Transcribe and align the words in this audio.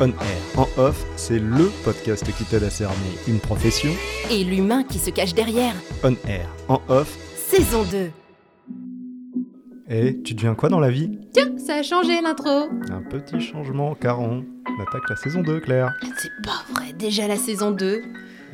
On 0.00 0.10
air. 0.10 0.14
En 0.56 0.68
off, 0.76 1.04
c'est 1.16 1.40
LE 1.40 1.72
podcast 1.84 2.24
qui 2.36 2.44
t'aide 2.44 2.62
à 2.62 2.70
cerner 2.70 2.94
une 3.26 3.40
profession. 3.40 3.90
Et 4.30 4.44
l'humain 4.44 4.84
qui 4.84 4.96
se 4.96 5.10
cache 5.10 5.34
derrière. 5.34 5.74
On 6.04 6.12
air. 6.28 6.48
En 6.68 6.80
off. 6.88 7.18
Saison 7.34 7.82
2. 7.82 8.10
Et 9.90 10.22
tu 10.22 10.34
deviens 10.34 10.54
quoi 10.54 10.68
dans 10.68 10.78
la 10.78 10.90
vie? 10.90 11.18
Tiens, 11.32 11.58
ça 11.58 11.74
a 11.76 11.82
changé 11.82 12.20
l'intro. 12.22 12.68
Un 12.90 13.02
petit 13.10 13.40
changement, 13.40 13.96
car 13.96 14.20
on 14.20 14.44
attaque 14.80 15.08
la 15.10 15.16
saison 15.16 15.42
2, 15.42 15.58
Claire. 15.58 15.92
C'est 16.16 16.30
pas 16.44 16.62
vrai, 16.72 16.92
déjà 16.92 17.26
la 17.26 17.36
saison 17.36 17.72
2. 17.72 18.02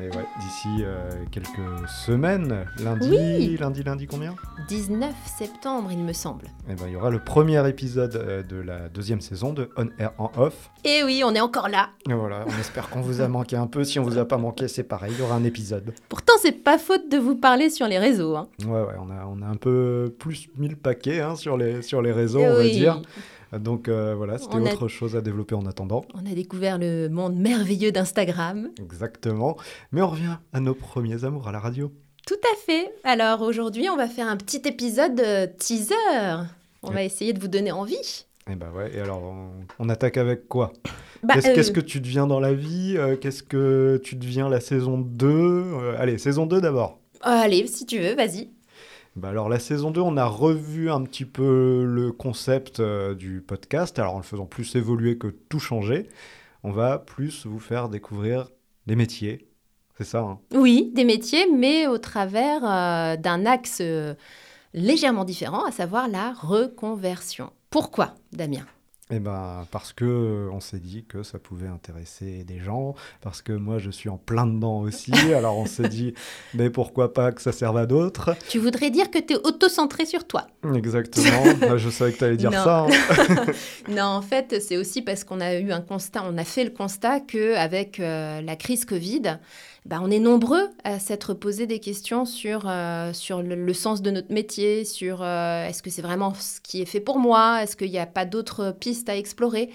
Et 0.00 0.08
ouais, 0.08 0.24
d'ici 0.40 0.68
euh, 0.80 1.08
quelques 1.30 1.88
semaines, 1.88 2.66
lundi, 2.82 3.08
Oui. 3.10 3.56
lundi, 3.60 3.84
lundi 3.84 4.06
combien? 4.08 4.34
19 4.66 5.14
septembre, 5.38 5.90
il 5.92 5.98
me 5.98 6.12
semble. 6.12 6.46
Eh 6.68 6.74
ben, 6.74 6.86
il 6.88 6.92
y 6.94 6.96
aura 6.96 7.10
le 7.10 7.20
premier 7.20 7.66
épisode 7.68 8.16
euh, 8.16 8.42
de 8.42 8.56
la 8.56 8.88
deuxième 8.88 9.20
saison 9.20 9.52
de 9.52 9.70
On 9.76 9.86
Air 10.00 10.10
en 10.18 10.32
Off. 10.36 10.70
Et 10.84 11.04
oui, 11.04 11.22
on 11.24 11.32
est 11.34 11.40
encore 11.40 11.68
là. 11.68 11.90
Et 12.10 12.12
voilà, 12.12 12.44
on 12.46 12.58
espère 12.58 12.90
qu'on 12.90 13.02
vous 13.02 13.20
a 13.20 13.28
manqué 13.28 13.54
un 13.56 13.68
peu. 13.68 13.84
Si 13.84 14.00
on 14.00 14.02
vous 14.02 14.18
a 14.18 14.24
pas 14.24 14.36
manqué, 14.36 14.66
c'est 14.66 14.82
pareil, 14.82 15.12
il 15.16 15.20
y 15.20 15.22
aura 15.22 15.36
un 15.36 15.44
épisode. 15.44 15.92
Pourtant, 16.08 16.34
c'est 16.42 16.50
pas 16.64 16.76
faute 16.78 17.08
de 17.08 17.16
vous 17.18 17.36
parler 17.36 17.70
sur 17.70 17.86
les 17.86 17.98
réseaux. 18.00 18.34
Hein. 18.36 18.48
Ouais, 18.66 18.72
ouais, 18.82 18.94
on 19.00 19.10
a, 19.10 19.24
on 19.26 19.42
a 19.42 19.46
un 19.46 19.56
peu 19.56 20.12
plus 20.18 20.48
mis 20.58 20.68
le 20.68 20.76
paquet 20.76 21.20
hein, 21.20 21.36
sur, 21.36 21.56
les, 21.56 21.82
sur 21.82 22.02
les 22.02 22.10
réseaux, 22.10 22.40
Eh 22.42 22.48
on 22.48 22.54
va 22.56 22.62
dire. 22.64 23.00
Donc 23.58 23.88
euh, 23.88 24.14
voilà, 24.14 24.38
c'était 24.38 24.56
a- 24.56 24.60
autre 24.60 24.88
chose 24.88 25.16
à 25.16 25.20
développer 25.20 25.54
en 25.54 25.66
attendant. 25.66 26.04
On 26.14 26.30
a 26.30 26.34
découvert 26.34 26.78
le 26.78 27.08
monde 27.08 27.36
merveilleux 27.36 27.92
d'Instagram. 27.92 28.68
Exactement. 28.80 29.56
Mais 29.92 30.02
on 30.02 30.08
revient 30.08 30.36
à 30.52 30.60
nos 30.60 30.74
premiers 30.74 31.24
amours 31.24 31.48
à 31.48 31.52
la 31.52 31.60
radio. 31.60 31.92
Tout 32.26 32.34
à 32.52 32.56
fait. 32.64 32.90
Alors 33.04 33.42
aujourd'hui, 33.42 33.88
on 33.90 33.96
va 33.96 34.08
faire 34.08 34.28
un 34.28 34.36
petit 34.36 34.62
épisode 34.66 35.20
euh, 35.20 35.46
teaser. 35.58 35.94
On 36.82 36.90
va 36.90 37.02
essayer 37.02 37.32
de 37.32 37.40
vous 37.40 37.48
donner 37.48 37.72
envie. 37.72 38.24
Et 38.50 38.56
bah 38.56 38.70
ouais, 38.76 38.94
et 38.94 39.00
alors 39.00 39.22
on, 39.22 39.48
on 39.78 39.88
attaque 39.88 40.18
avec 40.18 40.48
quoi? 40.48 40.72
Bah, 41.22 41.32
Qu'est-ce 41.34 41.48
euh, 41.48 41.54
qu'est-ce 41.54 41.72
que 41.72 41.80
tu 41.80 42.00
deviens 42.00 42.26
dans 42.26 42.40
la 42.40 42.52
vie? 42.52 42.98
Qu'est-ce 43.22 43.42
que 43.42 43.98
tu 44.04 44.16
deviens 44.16 44.50
la 44.50 44.60
saison 44.60 44.98
2 44.98 45.26
Euh, 45.28 45.96
Allez, 45.98 46.18
saison 46.18 46.44
2 46.44 46.60
d'abord. 46.60 46.98
Allez, 47.22 47.66
si 47.68 47.86
tu 47.86 47.98
veux, 48.00 48.14
vas-y. 48.14 48.50
Bah 49.16 49.28
alors 49.28 49.48
la 49.48 49.60
saison 49.60 49.92
2, 49.92 50.00
on 50.00 50.16
a 50.16 50.24
revu 50.24 50.90
un 50.90 51.02
petit 51.04 51.24
peu 51.24 51.84
le 51.86 52.10
concept 52.10 52.80
euh, 52.80 53.14
du 53.14 53.40
podcast, 53.40 53.96
alors 54.00 54.14
en 54.14 54.18
le 54.18 54.24
faisant 54.24 54.46
plus 54.46 54.74
évoluer 54.74 55.18
que 55.18 55.28
tout 55.28 55.60
changer. 55.60 56.08
On 56.64 56.72
va 56.72 56.98
plus 56.98 57.46
vous 57.46 57.60
faire 57.60 57.88
découvrir 57.88 58.48
des 58.86 58.96
métiers. 58.96 59.48
C'est 59.96 60.04
ça, 60.04 60.18
hein? 60.18 60.40
Oui, 60.52 60.90
des 60.94 61.04
métiers, 61.04 61.46
mais 61.48 61.86
au 61.86 61.98
travers 61.98 62.64
euh, 62.64 63.16
d'un 63.16 63.46
axe 63.46 63.78
euh, 63.80 64.14
légèrement 64.72 65.24
différent, 65.24 65.64
à 65.64 65.70
savoir 65.70 66.08
la 66.08 66.32
reconversion. 66.32 67.52
Pourquoi, 67.70 68.14
Damien? 68.32 68.66
Eh 69.10 69.18
ben 69.18 69.66
parce 69.70 69.92
que 69.92 70.06
euh, 70.06 70.48
on 70.50 70.60
s'est 70.60 70.78
dit 70.78 71.04
que 71.06 71.22
ça 71.22 71.38
pouvait 71.38 71.68
intéresser 71.68 72.42
des 72.44 72.58
gens, 72.58 72.94
parce 73.20 73.42
que 73.42 73.52
moi 73.52 73.78
je 73.78 73.90
suis 73.90 74.08
en 74.08 74.16
plein 74.16 74.46
dedans 74.46 74.78
aussi, 74.80 75.12
alors 75.36 75.58
on 75.58 75.66
s'est 75.66 75.90
dit 75.90 76.14
mais 76.54 76.70
pourquoi 76.70 77.12
pas 77.12 77.30
que 77.30 77.42
ça 77.42 77.52
serve 77.52 77.76
à 77.76 77.84
d'autres? 77.84 78.34
Tu 78.48 78.58
voudrais 78.58 78.88
dire 78.88 79.10
que 79.10 79.18
tu 79.18 79.34
es 79.34 79.36
auto-centré 79.36 80.06
sur 80.06 80.26
toi 80.26 80.46
Exactement, 80.74 81.42
Bah, 81.60 81.76
je 81.76 81.90
savais 81.90 82.12
que 82.12 82.18
tu 82.18 82.24
allais 82.24 82.38
dire 82.38 82.50
Non. 82.50 82.64
ça. 82.64 82.86
hein. 82.88 83.46
Non, 83.90 84.04
en 84.04 84.22
fait, 84.22 84.62
c'est 84.62 84.78
aussi 84.78 85.02
parce 85.02 85.22
qu'on 85.22 85.40
a 85.42 85.56
eu 85.56 85.70
un 85.70 85.82
constat, 85.82 86.22
on 86.26 86.38
a 86.38 86.44
fait 86.44 86.64
le 86.64 86.70
constat 86.70 87.20
que 87.20 87.54
avec 87.56 88.00
euh, 88.00 88.40
la 88.40 88.56
crise 88.56 88.86
Covid, 88.86 89.36
bah, 89.84 89.98
on 90.02 90.10
est 90.10 90.18
nombreux 90.18 90.70
à 90.82 90.98
s'être 90.98 91.34
posé 91.34 91.66
des 91.66 91.78
questions 91.78 92.24
sur, 92.24 92.62
euh, 92.66 93.12
sur 93.12 93.42
le, 93.42 93.54
le 93.54 93.74
sens 93.74 94.00
de 94.00 94.10
notre 94.10 94.32
métier, 94.32 94.86
sur 94.86 95.18
euh, 95.22 95.66
est-ce 95.68 95.82
que 95.82 95.90
c'est 95.90 96.00
vraiment 96.00 96.32
ce 96.32 96.58
qui 96.62 96.80
est 96.80 96.86
fait 96.86 97.00
pour 97.00 97.18
moi, 97.18 97.62
est-ce 97.62 97.76
qu'il 97.76 97.90
n'y 97.90 97.98
a 97.98 98.06
pas 98.06 98.24
d'autres 98.24 98.74
pistes 98.80 98.93
à 99.08 99.16
explorer. 99.16 99.70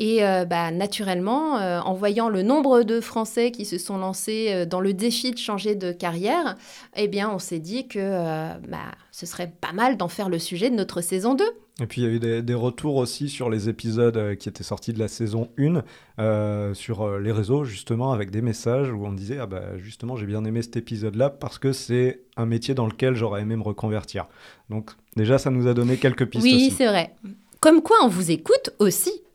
Et 0.00 0.24
euh, 0.24 0.44
bah, 0.44 0.70
naturellement, 0.70 1.58
euh, 1.58 1.80
en 1.80 1.94
voyant 1.94 2.28
le 2.28 2.42
nombre 2.42 2.82
de 2.82 3.00
Français 3.00 3.50
qui 3.50 3.64
se 3.64 3.78
sont 3.78 3.98
lancés 3.98 4.48
euh, 4.50 4.64
dans 4.64 4.80
le 4.80 4.92
défi 4.92 5.32
de 5.32 5.38
changer 5.38 5.74
de 5.74 5.90
carrière, 5.90 6.56
eh 6.96 7.08
bien, 7.08 7.30
on 7.30 7.38
s'est 7.38 7.58
dit 7.58 7.88
que 7.88 7.98
euh, 7.98 8.52
bah, 8.68 8.92
ce 9.10 9.26
serait 9.26 9.52
pas 9.60 9.72
mal 9.72 9.96
d'en 9.96 10.08
faire 10.08 10.28
le 10.28 10.38
sujet 10.38 10.70
de 10.70 10.76
notre 10.76 11.00
saison 11.00 11.34
2. 11.34 11.44
Et 11.80 11.86
puis 11.86 12.00
il 12.00 12.04
y 12.04 12.06
a 12.08 12.10
eu 12.10 12.18
des, 12.18 12.42
des 12.42 12.54
retours 12.54 12.96
aussi 12.96 13.28
sur 13.28 13.50
les 13.50 13.68
épisodes 13.68 14.36
qui 14.36 14.48
étaient 14.48 14.64
sortis 14.64 14.92
de 14.92 14.98
la 14.98 15.06
saison 15.06 15.48
1, 15.58 15.84
euh, 16.18 16.74
sur 16.74 17.18
les 17.20 17.30
réseaux 17.30 17.62
justement, 17.62 18.10
avec 18.10 18.32
des 18.32 18.42
messages 18.42 18.90
où 18.90 19.06
on 19.06 19.12
disait, 19.12 19.38
ah 19.38 19.46
bah 19.46 19.78
justement 19.78 20.16
j'ai 20.16 20.26
bien 20.26 20.44
aimé 20.44 20.62
cet 20.62 20.76
épisode-là 20.76 21.30
parce 21.30 21.58
que 21.58 21.72
c'est 21.72 22.22
un 22.36 22.46
métier 22.46 22.74
dans 22.74 22.86
lequel 22.86 23.14
j'aurais 23.14 23.42
aimé 23.42 23.54
me 23.54 23.62
reconvertir. 23.62 24.26
Donc 24.70 24.90
déjà 25.14 25.38
ça 25.38 25.52
nous 25.52 25.68
a 25.68 25.74
donné 25.74 25.98
quelques 25.98 26.26
pistes 26.26 26.42
Oui, 26.42 26.74
c'est 26.76 26.88
vrai. 26.88 27.14
Comme 27.60 27.82
quoi, 27.82 27.96
on 28.04 28.08
vous 28.08 28.30
écoute 28.30 28.70
aussi 28.78 29.10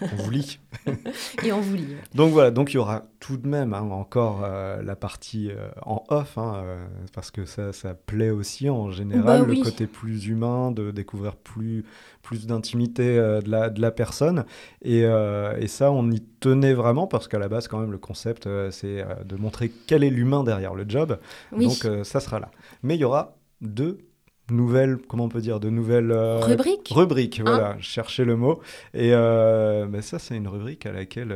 On 0.00 0.16
vous 0.16 0.30
lit. 0.30 0.58
et 1.44 1.52
on 1.52 1.60
vous 1.60 1.76
lit. 1.76 1.96
Donc 2.14 2.32
voilà, 2.32 2.50
donc 2.50 2.72
il 2.72 2.76
y 2.76 2.78
aura 2.78 3.04
tout 3.20 3.36
de 3.36 3.46
même 3.46 3.74
hein, 3.74 3.82
encore 3.90 4.42
euh, 4.42 4.82
la 4.82 4.96
partie 4.96 5.50
euh, 5.50 5.68
en 5.84 6.02
off, 6.08 6.38
hein, 6.38 6.62
euh, 6.64 6.86
parce 7.12 7.30
que 7.30 7.44
ça, 7.44 7.74
ça 7.74 7.92
plaît 7.92 8.30
aussi 8.30 8.70
en 8.70 8.90
général, 8.90 9.42
Bah 9.42 9.46
le 9.46 9.62
côté 9.62 9.86
plus 9.86 10.26
humain, 10.28 10.70
de 10.70 10.90
découvrir 10.90 11.36
plus, 11.36 11.84
plus 12.22 12.46
d'intimité 12.46 13.16
de, 13.16 13.50
la, 13.50 13.68
de 13.68 13.82
la 13.82 13.90
personne. 13.90 14.46
Et, 14.82 15.00
et 15.02 15.68
ça, 15.68 15.92
on 15.92 16.10
y 16.10 16.20
tenait 16.40 16.74
vraiment, 16.74 17.06
parce 17.06 17.28
qu'à 17.28 17.38
la 17.38 17.48
base, 17.48 17.68
quand 17.68 17.78
même, 17.78 17.92
le 17.92 17.98
concept, 17.98 18.48
c'est 18.70 19.04
de 19.24 19.36
montrer 19.36 19.70
quel 19.86 20.04
est 20.04 20.10
l'humain 20.10 20.44
derrière 20.44 20.74
le 20.74 20.84
job. 20.88 21.18
Oui. 21.52 21.66
Donc 21.66 22.04
ça 22.04 22.20
sera 22.20 22.40
là. 22.40 22.50
Mais 22.82 22.94
il 22.96 23.00
y 23.00 23.04
aura 23.04 23.36
deux 23.60 24.07
nouvelles, 24.50 24.98
comment 25.08 25.24
on 25.24 25.28
peut 25.28 25.40
dire, 25.40 25.60
de 25.60 25.70
nouvelles... 25.70 26.10
euh, 26.10 26.40
Rubrique 26.40 26.88
Rubrique, 26.90 27.40
Hein 27.40 27.44
voilà, 27.46 27.76
chercher 27.80 28.24
le 28.24 28.36
mot. 28.36 28.60
Et 28.94 29.10
euh, 29.12 29.86
ben 29.86 30.02
ça, 30.02 30.18
c'est 30.18 30.36
une 30.36 30.48
rubrique 30.48 30.86
à 30.86 30.92
laquelle 30.92 31.34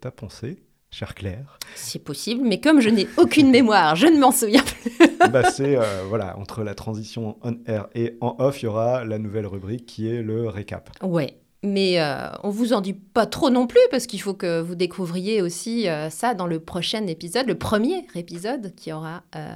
tu 0.00 0.06
as 0.08 0.10
pensé, 0.10 0.58
chère 0.90 1.14
Claire. 1.14 1.58
C'est 1.74 1.98
possible, 2.02 2.42
mais 2.44 2.60
comme 2.60 2.80
je 2.80 2.88
n'ai 2.88 3.08
aucune 3.16 3.50
mémoire, 3.50 3.96
je 3.96 4.06
ne 4.06 4.18
m'en 4.18 4.30
souviens 4.30 4.62
plus. 4.62 4.92
bah, 5.32 5.50
c'est, 5.50 5.76
euh, 5.76 6.04
voilà, 6.08 6.38
entre 6.38 6.62
la 6.62 6.74
transition 6.74 7.36
on-air 7.42 7.88
et 7.94 8.16
en 8.20 8.36
off, 8.38 8.62
il 8.62 8.66
y 8.66 8.68
aura 8.68 9.04
la 9.04 9.18
nouvelle 9.18 9.46
rubrique 9.46 9.86
qui 9.86 10.08
est 10.08 10.22
le 10.22 10.48
récap. 10.48 10.90
Ouais. 11.02 11.36
Mais 11.66 11.98
euh, 11.98 12.28
on 12.42 12.50
vous 12.50 12.74
en 12.74 12.82
dit 12.82 12.92
pas 12.92 13.24
trop 13.24 13.48
non 13.48 13.66
plus, 13.66 13.80
parce 13.90 14.06
qu'il 14.06 14.20
faut 14.20 14.34
que 14.34 14.60
vous 14.60 14.74
découvriez 14.74 15.40
aussi 15.40 15.88
euh, 15.88 16.10
ça 16.10 16.34
dans 16.34 16.46
le 16.46 16.60
prochain 16.60 17.06
épisode, 17.06 17.46
le 17.46 17.54
premier 17.54 18.06
épisode 18.14 18.74
qui 18.74 18.92
aura 18.92 19.22
euh, 19.34 19.48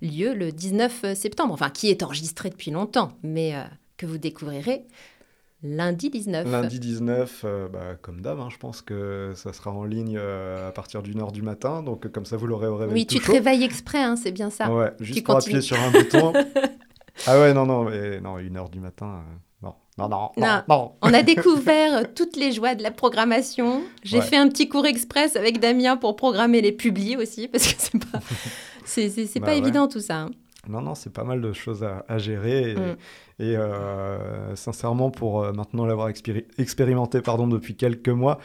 lieu 0.00 0.32
le 0.32 0.52
19 0.52 1.12
septembre, 1.14 1.52
enfin 1.52 1.68
qui 1.68 1.90
est 1.90 2.04
enregistré 2.04 2.50
depuis 2.50 2.70
longtemps, 2.70 3.08
mais 3.24 3.56
euh, 3.56 3.64
que 3.96 4.06
vous 4.06 4.16
découvrirez 4.16 4.84
lundi 5.64 6.08
19. 6.08 6.48
Lundi 6.48 6.78
19, 6.78 7.42
euh, 7.44 7.68
bah, 7.68 7.96
comme 8.00 8.20
d'hab, 8.20 8.38
hein, 8.38 8.48
je 8.48 8.56
pense 8.56 8.80
que 8.80 9.32
ça 9.34 9.52
sera 9.52 9.72
en 9.72 9.82
ligne 9.84 10.18
à 10.18 10.70
partir 10.70 11.02
d'une 11.02 11.20
heure 11.20 11.32
du 11.32 11.42
matin, 11.42 11.82
donc 11.82 12.12
comme 12.12 12.26
ça 12.26 12.36
vous 12.36 12.46
l'aurez 12.46 12.68
au 12.68 12.76
réveil 12.76 12.94
Oui, 12.94 13.06
tout 13.06 13.14
tu 13.16 13.20
te 13.20 13.26
chaud. 13.26 13.32
réveilles 13.32 13.64
exprès, 13.64 14.02
hein, 14.02 14.14
c'est 14.14 14.30
bien 14.32 14.50
ça. 14.50 14.72
Ouais, 14.72 14.92
juste 15.00 15.16
Tu 15.18 15.22
pour 15.24 15.34
continues. 15.34 15.56
appuyer 15.56 15.76
sur 15.76 15.80
un 15.80 15.90
bouton. 15.90 16.32
ah 17.26 17.40
ouais, 17.40 17.52
non, 17.52 17.66
non, 17.66 17.84
mais 17.90 18.20
non, 18.20 18.38
une 18.38 18.56
heure 18.56 18.68
du 18.70 18.78
matin, 18.78 19.24
non, 20.00 20.08
non, 20.08 20.30
non, 20.36 20.46
non, 20.46 20.46
Non. 20.46 20.62
non. 20.68 20.92
On 21.02 21.14
a 21.14 21.22
découvert 21.34 22.12
toutes 22.14 22.36
les 22.36 22.52
joies 22.52 22.74
de 22.74 22.82
la 22.82 22.90
programmation. 22.90 23.82
J'ai 24.02 24.18
Ouais. 24.18 24.24
fait 24.24 24.36
un 24.36 24.48
petit 24.48 24.68
cours 24.68 24.86
express 24.86 25.36
avec 25.36 25.60
Damien 25.60 25.96
pour 25.96 26.16
programmer 26.16 26.60
les 26.60 26.72
publis 26.72 27.16
aussi, 27.16 27.48
parce 27.48 27.66
que 27.72 27.74
c'est 27.78 27.98
pas, 28.10 28.18
c'est, 28.84 29.08
c'est- 29.08 29.26
c'est 29.26 29.40
Bah 29.40 29.46
pas 29.46 29.52
ouais. 29.52 29.58
évident 29.58 29.86
tout 29.88 30.00
ça. 30.00 30.22
hein. 30.22 30.30
Non, 30.68 30.82
non, 30.82 30.94
c'est 30.94 31.12
pas 31.12 31.24
mal 31.24 31.40
de 31.40 31.52
choses 31.54 31.82
à, 31.84 32.04
à 32.08 32.18
gérer. 32.18 32.72
Et, 32.72 32.74
Mm. 32.76 32.96
et, 33.38 33.56
euh, 33.56 34.54
sincèrement, 34.56 35.10
pour 35.10 35.42
euh, 35.42 35.52
maintenant 35.52 35.86
l'avoir 35.86 36.08
expéri- 36.10 36.44
expérimenté 36.58 37.22
pardon, 37.22 37.46
depuis 37.46 37.76
quelques 37.76 38.08
mois, 38.10 38.38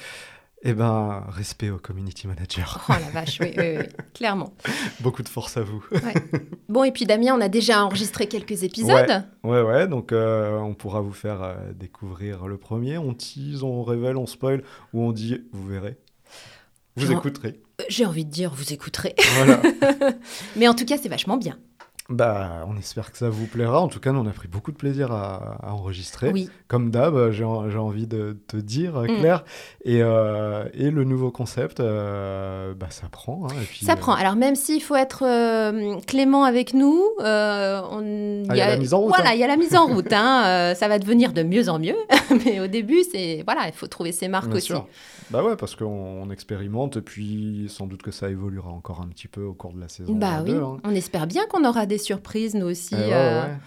eh 0.67 0.73
ben, 0.73 1.23
respect 1.29 1.69
au 1.69 1.77
community 1.77 2.27
manager. 2.27 2.83
Oh 2.89 2.93
la 2.93 3.09
vache, 3.11 3.37
oui, 3.39 3.53
oui, 3.57 3.77
oui, 3.77 3.85
clairement. 4.13 4.53
Beaucoup 4.99 5.21
de 5.23 5.29
force 5.29 5.57
à 5.57 5.61
vous. 5.61 5.85
Bon, 6.67 6.83
et 6.83 6.91
puis 6.91 7.05
Damien, 7.05 7.35
on 7.37 7.41
a 7.41 7.49
déjà 7.49 7.85
enregistré 7.85 8.27
quelques 8.27 8.63
épisodes. 8.63 9.23
Ouais, 9.43 9.61
ouais, 9.61 9.87
donc 9.87 10.11
euh, 10.11 10.57
on 10.57 10.73
pourra 10.73 11.01
vous 11.01 11.13
faire 11.13 11.43
euh, 11.43 11.53
découvrir 11.73 12.47
le 12.47 12.57
premier. 12.57 12.97
On 12.97 13.13
tease, 13.13 13.61
on 13.63 13.83
révèle, 13.83 14.17
on 14.17 14.25
spoil, 14.25 14.63
ou 14.93 15.03
on 15.03 15.11
dit, 15.11 15.43
vous 15.53 15.67
verrez. 15.67 15.97
Vous 16.95 17.05
Genre- 17.07 17.17
écouterez. 17.19 17.59
Euh, 17.81 17.83
J'ai 17.89 18.05
envie 18.05 18.25
de 18.25 18.31
dire, 18.31 18.51
vous 18.53 18.73
écouterez. 18.73 19.13
Voilà. 19.35 19.61
Mais 20.55 20.67
en 20.67 20.73
tout 20.73 20.85
cas, 20.85 20.97
c'est 20.97 21.09
vachement 21.09 21.37
bien. 21.37 21.57
Bah, 22.07 22.65
on 22.67 22.77
espère 22.77 23.11
que 23.11 23.17
ça 23.17 23.29
vous 23.29 23.47
plaira. 23.47 23.81
En 23.81 23.87
tout 23.87 23.99
cas, 23.99 24.11
nous, 24.11 24.19
on 24.19 24.27
a 24.27 24.31
pris 24.31 24.47
beaucoup 24.47 24.71
de 24.71 24.77
plaisir 24.77 25.11
à, 25.11 25.57
à 25.65 25.71
enregistrer. 25.73 26.29
Oui. 26.31 26.49
Comme 26.67 26.91
d'hab, 26.91 27.31
j'ai 27.31 27.43
en- 27.43 27.67
j'ai 27.69 27.79
envie 27.79 28.05
de 28.05 28.37
te 28.47 28.57
dire, 28.57 28.99
Mm. 29.01 29.07
Claire. 29.19 29.43
Et, 29.85 30.03
euh, 30.03 30.65
et 30.75 30.91
le 30.91 31.03
nouveau 31.03 31.31
concept, 31.31 31.79
euh, 31.79 32.75
bah, 32.75 32.87
ça 32.91 33.07
prend. 33.09 33.45
hein, 33.47 33.53
et 33.59 33.65
puis, 33.65 33.85
Ça 33.85 33.93
euh, 33.93 33.95
prend. 33.95 34.13
Alors 34.13 34.35
même 34.35 34.55
s'il 34.55 34.83
faut 34.83 34.95
être 34.95 35.23
euh, 35.25 35.95
clément 36.05 36.43
avec 36.43 36.75
nous, 36.75 37.01
euh, 37.21 37.81
on, 37.89 38.43
Ah, 38.49 38.53
il 38.55 38.57
y 38.57 38.61
a 38.61 38.67
la 38.67 38.77
mise 38.77 38.93
en 38.93 38.99
route, 38.99 39.09
Voilà, 39.09 39.31
hein. 39.31 39.33
il 39.33 39.39
y 39.39 39.43
a 39.43 39.47
la 39.47 39.57
mise 39.57 39.75
en 39.75 39.87
route. 39.93 40.13
hein, 40.13 40.43
euh, 40.45 40.75
ça 40.75 40.87
va 40.87 40.99
devenir 40.99 41.33
de 41.33 41.41
mieux 41.41 41.69
en 41.69 41.79
mieux, 41.79 41.95
mais 42.45 42.59
au 42.59 42.67
début, 42.67 43.01
c'est 43.11 43.41
voilà, 43.47 43.61
il 43.67 43.73
faut 43.73 43.87
trouver 43.87 44.11
ses 44.11 44.27
marques 44.27 44.47
Bien 44.47 44.57
aussi. 44.57 44.67
sûr. 44.67 44.85
Bah 45.31 45.43
ouais, 45.43 45.55
parce 45.55 45.75
qu'on 45.75 45.85
on 45.87 46.29
expérimente 46.29 46.97
et 46.97 47.01
puis 47.01 47.65
sans 47.67 47.87
doute 47.87 48.03
que 48.03 48.11
ça 48.11 48.29
évoluera 48.29 48.69
encore 48.69 49.01
un 49.01 49.07
petit 49.07 49.27
peu 49.27 49.41
au 49.43 49.53
cours 49.53 49.73
de 49.73 49.79
la 49.81 49.87
saison 49.87 50.13
Bah 50.13 50.41
oui, 50.43 50.51
2. 50.51 50.61
hein. 50.61 50.77
on 50.83 50.91
espère 50.93 51.25
bien 51.25 51.47
qu'on 51.47 51.65
aura 51.67 51.87
des 51.87 51.94
surprises 51.97 52.53
nous 52.55 52.65
aussi. 52.67 52.93
Eh 52.93 52.97
ouais, 52.97 53.13
euh. 53.13 53.43
ouais. 53.45 53.57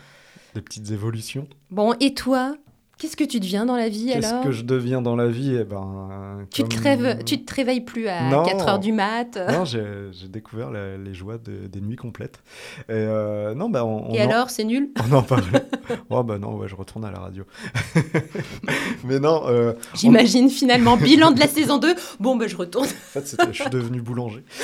Des 0.55 0.61
petites 0.63 0.91
évolutions. 0.91 1.47
Bon, 1.71 1.95
et 2.01 2.15
toi, 2.15 2.57
qu'est-ce 2.97 3.17
que 3.17 3.23
tu 3.25 3.39
deviens 3.39 3.67
dans 3.67 3.77
la 3.77 3.89
vie 3.89 4.11
Qu'est-ce 4.13 4.27
alors 4.27 4.43
que 4.43 4.51
je 4.51 4.63
deviens 4.63 5.03
dans 5.03 5.15
la 5.15 5.29
vie 5.29 5.57
Eh 5.61 5.65
ben, 5.65 6.47
tu, 6.51 6.65
te 6.65 6.81
rêves, 6.83 7.23
tu 7.25 7.45
te 7.45 7.55
réveilles 7.55 7.83
plus 7.83 8.09
à 8.09 8.29
Non. 8.31 8.43
4 8.45 8.67
heures 8.69 8.79
du 8.79 8.91
mat. 8.93 9.39
Non, 9.51 9.65
j'ai 9.67 9.85
j'ai 10.13 10.27
découvert 10.27 10.71
la- 10.71 10.97
les 10.97 11.15
joies 11.15 11.37
de- 11.39 11.67
des 11.69 11.81
nuits 11.83 11.97
complètes. 11.97 12.41
Et 12.89 12.93
euh, 12.95 13.55
non, 13.55 13.69
bah 13.69 13.85
on, 13.85 14.11
on 14.11 14.15
et 14.15 14.23
en- 14.23 14.31
alors, 14.31 14.51
c'est 14.51 14.65
nul? 14.65 14.91
On 15.09 15.15
en 15.15 15.23
parlait. 15.23 15.63
oh 16.11 16.23
bah 16.25 16.39
non, 16.39 16.57
ouais, 16.57 16.67
je 16.67 16.75
retourne 16.75 17.05
à 17.05 17.11
la 17.13 17.19
radio. 17.21 17.45
Mais 19.05 19.21
non, 19.21 19.43
euh, 19.47 19.75
J'imagine 19.95 20.49
finalement 20.51 20.97
bilan 20.97 21.31
de 21.31 21.39
la 21.41 21.47
saison 21.47 21.79
2. 21.79 21.95
Bon, 22.21 22.37
ben 22.37 22.49
je 22.49 22.57
retourne. 22.57 22.87
En 22.87 23.21
fait, 23.21 23.37
je 23.53 23.63
suis 23.63 23.71
devenu 23.71 24.01
boulanger. 24.01 24.43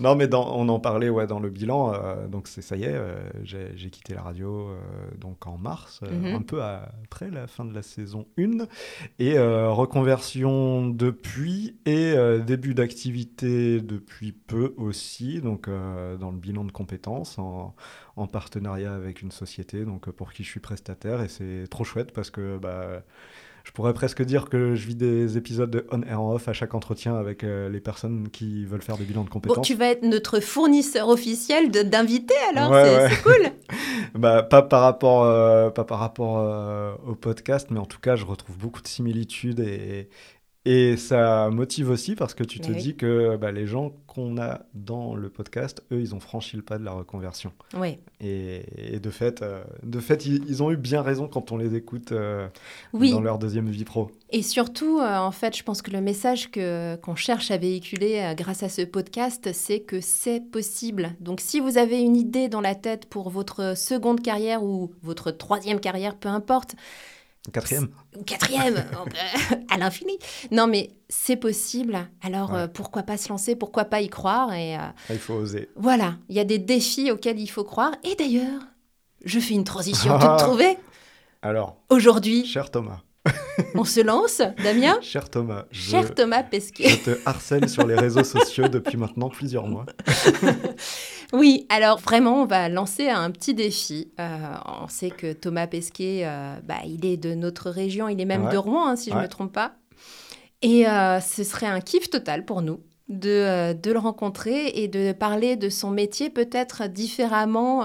non, 0.00 0.16
mais 0.16 0.26
dans- 0.28 0.54
on 0.56 0.68
en 0.68 0.80
parlait 0.80 1.08
ouais, 1.10 1.26
dans 1.26 1.40
le 1.40 1.50
bilan. 1.50 1.92
euh, 1.94 2.26
donc, 2.26 2.48
c'est 2.48 2.62
ça 2.62 2.76
y 2.76 2.84
est, 2.84 2.92
euh, 2.94 3.16
j'ai 3.44 3.90
quitté 3.90 4.14
la 4.14 4.22
radio 4.22 4.68
euh, 4.70 4.76
donc 5.18 5.46
en 5.46 5.58
mars, 5.58 6.00
euh, 6.02 6.10
Mhm. 6.10 6.34
un 6.34 6.42
peu 6.42 6.62
après 6.62 7.30
la 7.30 7.46
fin 7.46 7.64
de 7.64 7.74
la 7.74 7.82
saison 7.82 8.26
1. 8.38 8.66
Et 9.18 9.38
reconversion 9.38 10.88
depuis 10.88 11.76
et 11.86 12.14
début 12.46 12.74
d'activité 12.74 13.80
depuis 13.80 14.32
peu 14.32 14.74
aussi. 14.76 15.40
Donc, 15.40 15.68
dans 15.68 16.30
le 16.30 16.38
bilan 16.38 16.64
de 16.64 16.72
compétences, 16.72 17.38
en, 17.38 17.74
en 18.16 18.26
partenariat 18.26 18.94
avec 18.94 19.22
une 19.22 19.30
société 19.32 19.84
donc, 19.84 20.10
pour 20.10 20.32
qui 20.32 20.44
je 20.44 20.48
suis 20.48 20.60
prestataire. 20.60 21.22
Et 21.22 21.28
c'est 21.28 21.64
trop 21.70 21.84
chouette 21.84 22.12
parce 22.12 22.30
que. 22.30 22.58
Bah, 22.58 23.02
je 23.70 23.72
pourrais 23.72 23.94
presque 23.94 24.22
dire 24.22 24.48
que 24.48 24.74
je 24.74 24.84
vis 24.84 24.96
des 24.96 25.36
épisodes 25.36 25.70
de 25.70 25.86
on 25.92 26.02
air 26.02 26.20
off 26.24 26.48
à 26.48 26.52
chaque 26.52 26.74
entretien 26.74 27.14
avec 27.14 27.44
euh, 27.44 27.68
les 27.68 27.78
personnes 27.78 28.28
qui 28.28 28.64
veulent 28.64 28.82
faire 28.82 28.98
des 28.98 29.04
bilans 29.04 29.20
de 29.22 29.28
Bon, 29.28 29.34
compétences. 29.34 29.64
tu 29.64 29.76
vas 29.76 29.90
être 29.92 30.02
notre 30.02 30.40
fournisseur 30.40 31.08
officiel 31.08 31.70
d'invités 31.70 32.34
alors, 32.52 32.72
Ouais, 32.72 32.84
c'est 32.84 32.96
ouais. 32.96 33.08
c'est 33.10 33.22
cool. 33.22 33.46
Bah, 34.20 34.42
pas 34.42 34.62
par 34.62 34.80
rapport, 34.80 35.22
euh, 35.22 35.70
pas 35.70 35.84
par 35.84 36.00
rapport 36.00 36.38
euh, 36.40 36.94
au 37.06 37.14
podcast, 37.14 37.68
mais 37.70 37.78
en 37.78 37.86
tout 37.86 38.00
cas, 38.00 38.16
je 38.16 38.24
retrouve 38.26 38.58
beaucoup 38.58 38.82
de 38.82 38.88
similitudes 38.88 39.60
et, 39.60 40.08
et 40.66 40.98
ça 40.98 41.48
motive 41.50 41.88
aussi 41.88 42.14
parce 42.14 42.34
que 42.34 42.44
tu 42.44 42.60
te 42.60 42.70
oui. 42.70 42.76
dis 42.76 42.94
que 42.96 43.36
bah, 43.36 43.50
les 43.50 43.66
gens 43.66 43.92
qu'on 44.06 44.36
a 44.36 44.60
dans 44.74 45.14
le 45.14 45.30
podcast, 45.30 45.82
eux, 45.90 46.00
ils 46.00 46.14
ont 46.14 46.20
franchi 46.20 46.56
le 46.56 46.62
pas 46.62 46.76
de 46.78 46.84
la 46.84 46.92
reconversion. 46.92 47.52
Oui. 47.78 47.98
Et, 48.20 48.94
et 48.94 49.00
de 49.00 49.10
fait, 49.10 49.40
euh, 49.40 49.62
de 49.82 50.00
fait 50.00 50.26
ils, 50.26 50.44
ils 50.48 50.62
ont 50.62 50.70
eu 50.70 50.76
bien 50.76 51.00
raison 51.00 51.28
quand 51.28 51.50
on 51.52 51.56
les 51.56 51.74
écoute 51.76 52.12
euh, 52.12 52.46
Oui, 52.92 53.10
dans 53.12 53.20
leur 53.22 53.38
deuxième 53.38 53.70
vie 53.70 53.84
pro. 53.84 54.10
et 54.30 54.42
surtout, 54.42 54.98
euh, 54.98 55.16
en 55.16 55.30
fait, 55.32 55.56
je 55.56 55.62
pense 55.62 55.80
que 55.80 55.90
le 55.90 56.02
message 56.02 56.50
que 56.50 56.96
qu'on 56.96 57.14
cherche 57.16 57.50
à 57.50 57.56
véhiculer 57.56 58.34
grâce 58.36 58.62
à 58.62 58.68
ce 58.68 58.82
podcast, 58.82 59.50
c'est 59.54 59.80
que 59.80 60.00
c'est 60.02 60.40
possible. 60.40 61.14
Donc, 61.20 61.40
si 61.40 61.60
vous 61.60 61.78
avez 61.78 62.00
une 62.00 62.16
idée 62.16 62.48
dans 62.48 62.60
la 62.60 62.74
tête 62.74 63.06
pour 63.06 63.30
votre 63.30 63.74
seconde 63.78 64.20
carrière 64.20 64.62
ou 64.62 64.90
votre 65.02 65.30
troisième 65.30 65.80
carrière, 65.80 66.16
peu 66.16 66.28
importe, 66.28 66.74
Quatrième. 67.52 67.88
quatrième, 68.26 68.84
à 69.70 69.78
l'infini. 69.78 70.18
Non, 70.50 70.66
mais 70.66 70.90
c'est 71.08 71.36
possible. 71.36 71.98
Alors, 72.22 72.52
Ouais. 72.52 72.60
euh, 72.60 72.68
pourquoi 72.68 73.02
pas 73.02 73.16
se 73.16 73.28
lancer? 73.30 73.56
Pourquoi 73.56 73.86
pas 73.86 74.02
y 74.02 74.08
croire? 74.08 74.52
Et 74.52 74.76
euh, 74.76 74.80
Ah, 74.80 74.92
Il 75.12 75.18
faut 75.18 75.34
oser. 75.34 75.68
voilà, 75.76 76.16
il 76.28 76.36
y 76.36 76.40
a 76.40 76.44
des 76.44 76.58
défis 76.58 77.10
auxquels 77.10 77.40
il 77.40 77.46
faut 77.48 77.64
croire. 77.64 77.92
Et 78.04 78.14
d'ailleurs, 78.14 78.60
je 79.24 79.40
fais 79.40 79.54
une 79.54 79.64
transition 79.64 80.12
Ah. 80.20 80.36
trouvée. 80.38 80.76
Alors, 81.42 81.78
Aujourd'hui, 81.88 82.44
cher 82.44 82.70
Thomas, 82.70 83.00
on 83.74 83.84
se 83.84 84.00
lance, 84.00 84.40
Damien 84.62 84.98
cher 85.02 85.28
Thomas, 85.28 85.64
je, 85.70 85.90
Cher 85.90 86.14
Thomas 86.14 86.42
Pesquet. 86.42 86.88
je 86.88 86.96
te 87.12 87.18
harcèle 87.26 87.68
sur 87.68 87.86
les 87.86 87.94
réseaux 87.94 88.24
sociaux 88.24 88.68
depuis 88.68 88.96
maintenant 88.96 89.28
plusieurs 89.28 89.66
mois. 89.66 89.86
Oui, 91.32 91.64
alors 91.68 91.98
vraiment, 92.00 92.42
on 92.42 92.46
va 92.46 92.68
lancer 92.68 93.08
un 93.08 93.30
petit 93.30 93.54
défi. 93.54 94.10
Euh, 94.18 94.36
on 94.82 94.88
sait 94.88 95.10
que 95.10 95.32
Thomas 95.32 95.68
Pesquet, 95.68 96.22
euh, 96.24 96.56
bah, 96.64 96.78
il 96.84 97.06
est 97.06 97.16
de 97.16 97.34
notre 97.34 97.70
région, 97.70 98.08
il 98.08 98.20
est 98.20 98.24
même 98.24 98.46
Ouais. 98.46 98.52
de 98.52 98.56
Rouen, 98.56 98.88
hein, 98.88 98.96
si 98.96 99.10
je 99.10 99.14
ne 99.16 99.20
me 99.22 99.28
trompe 99.28 99.52
pas. 99.52 99.74
Et 100.62 100.88
euh, 100.88 101.20
ce 101.20 101.44
serait 101.44 101.66
un 101.68 101.80
kiff 101.80 102.10
total 102.10 102.44
pour 102.44 102.62
nous 102.62 102.80
de, 103.08 103.74
de 103.74 103.92
le 103.92 103.98
rencontrer 104.00 104.70
et 104.74 104.88
de 104.88 105.12
parler 105.12 105.54
de 105.54 105.68
son 105.68 105.90
métier 105.90 106.30
peut-être 106.30 106.88
différemment 106.88 107.84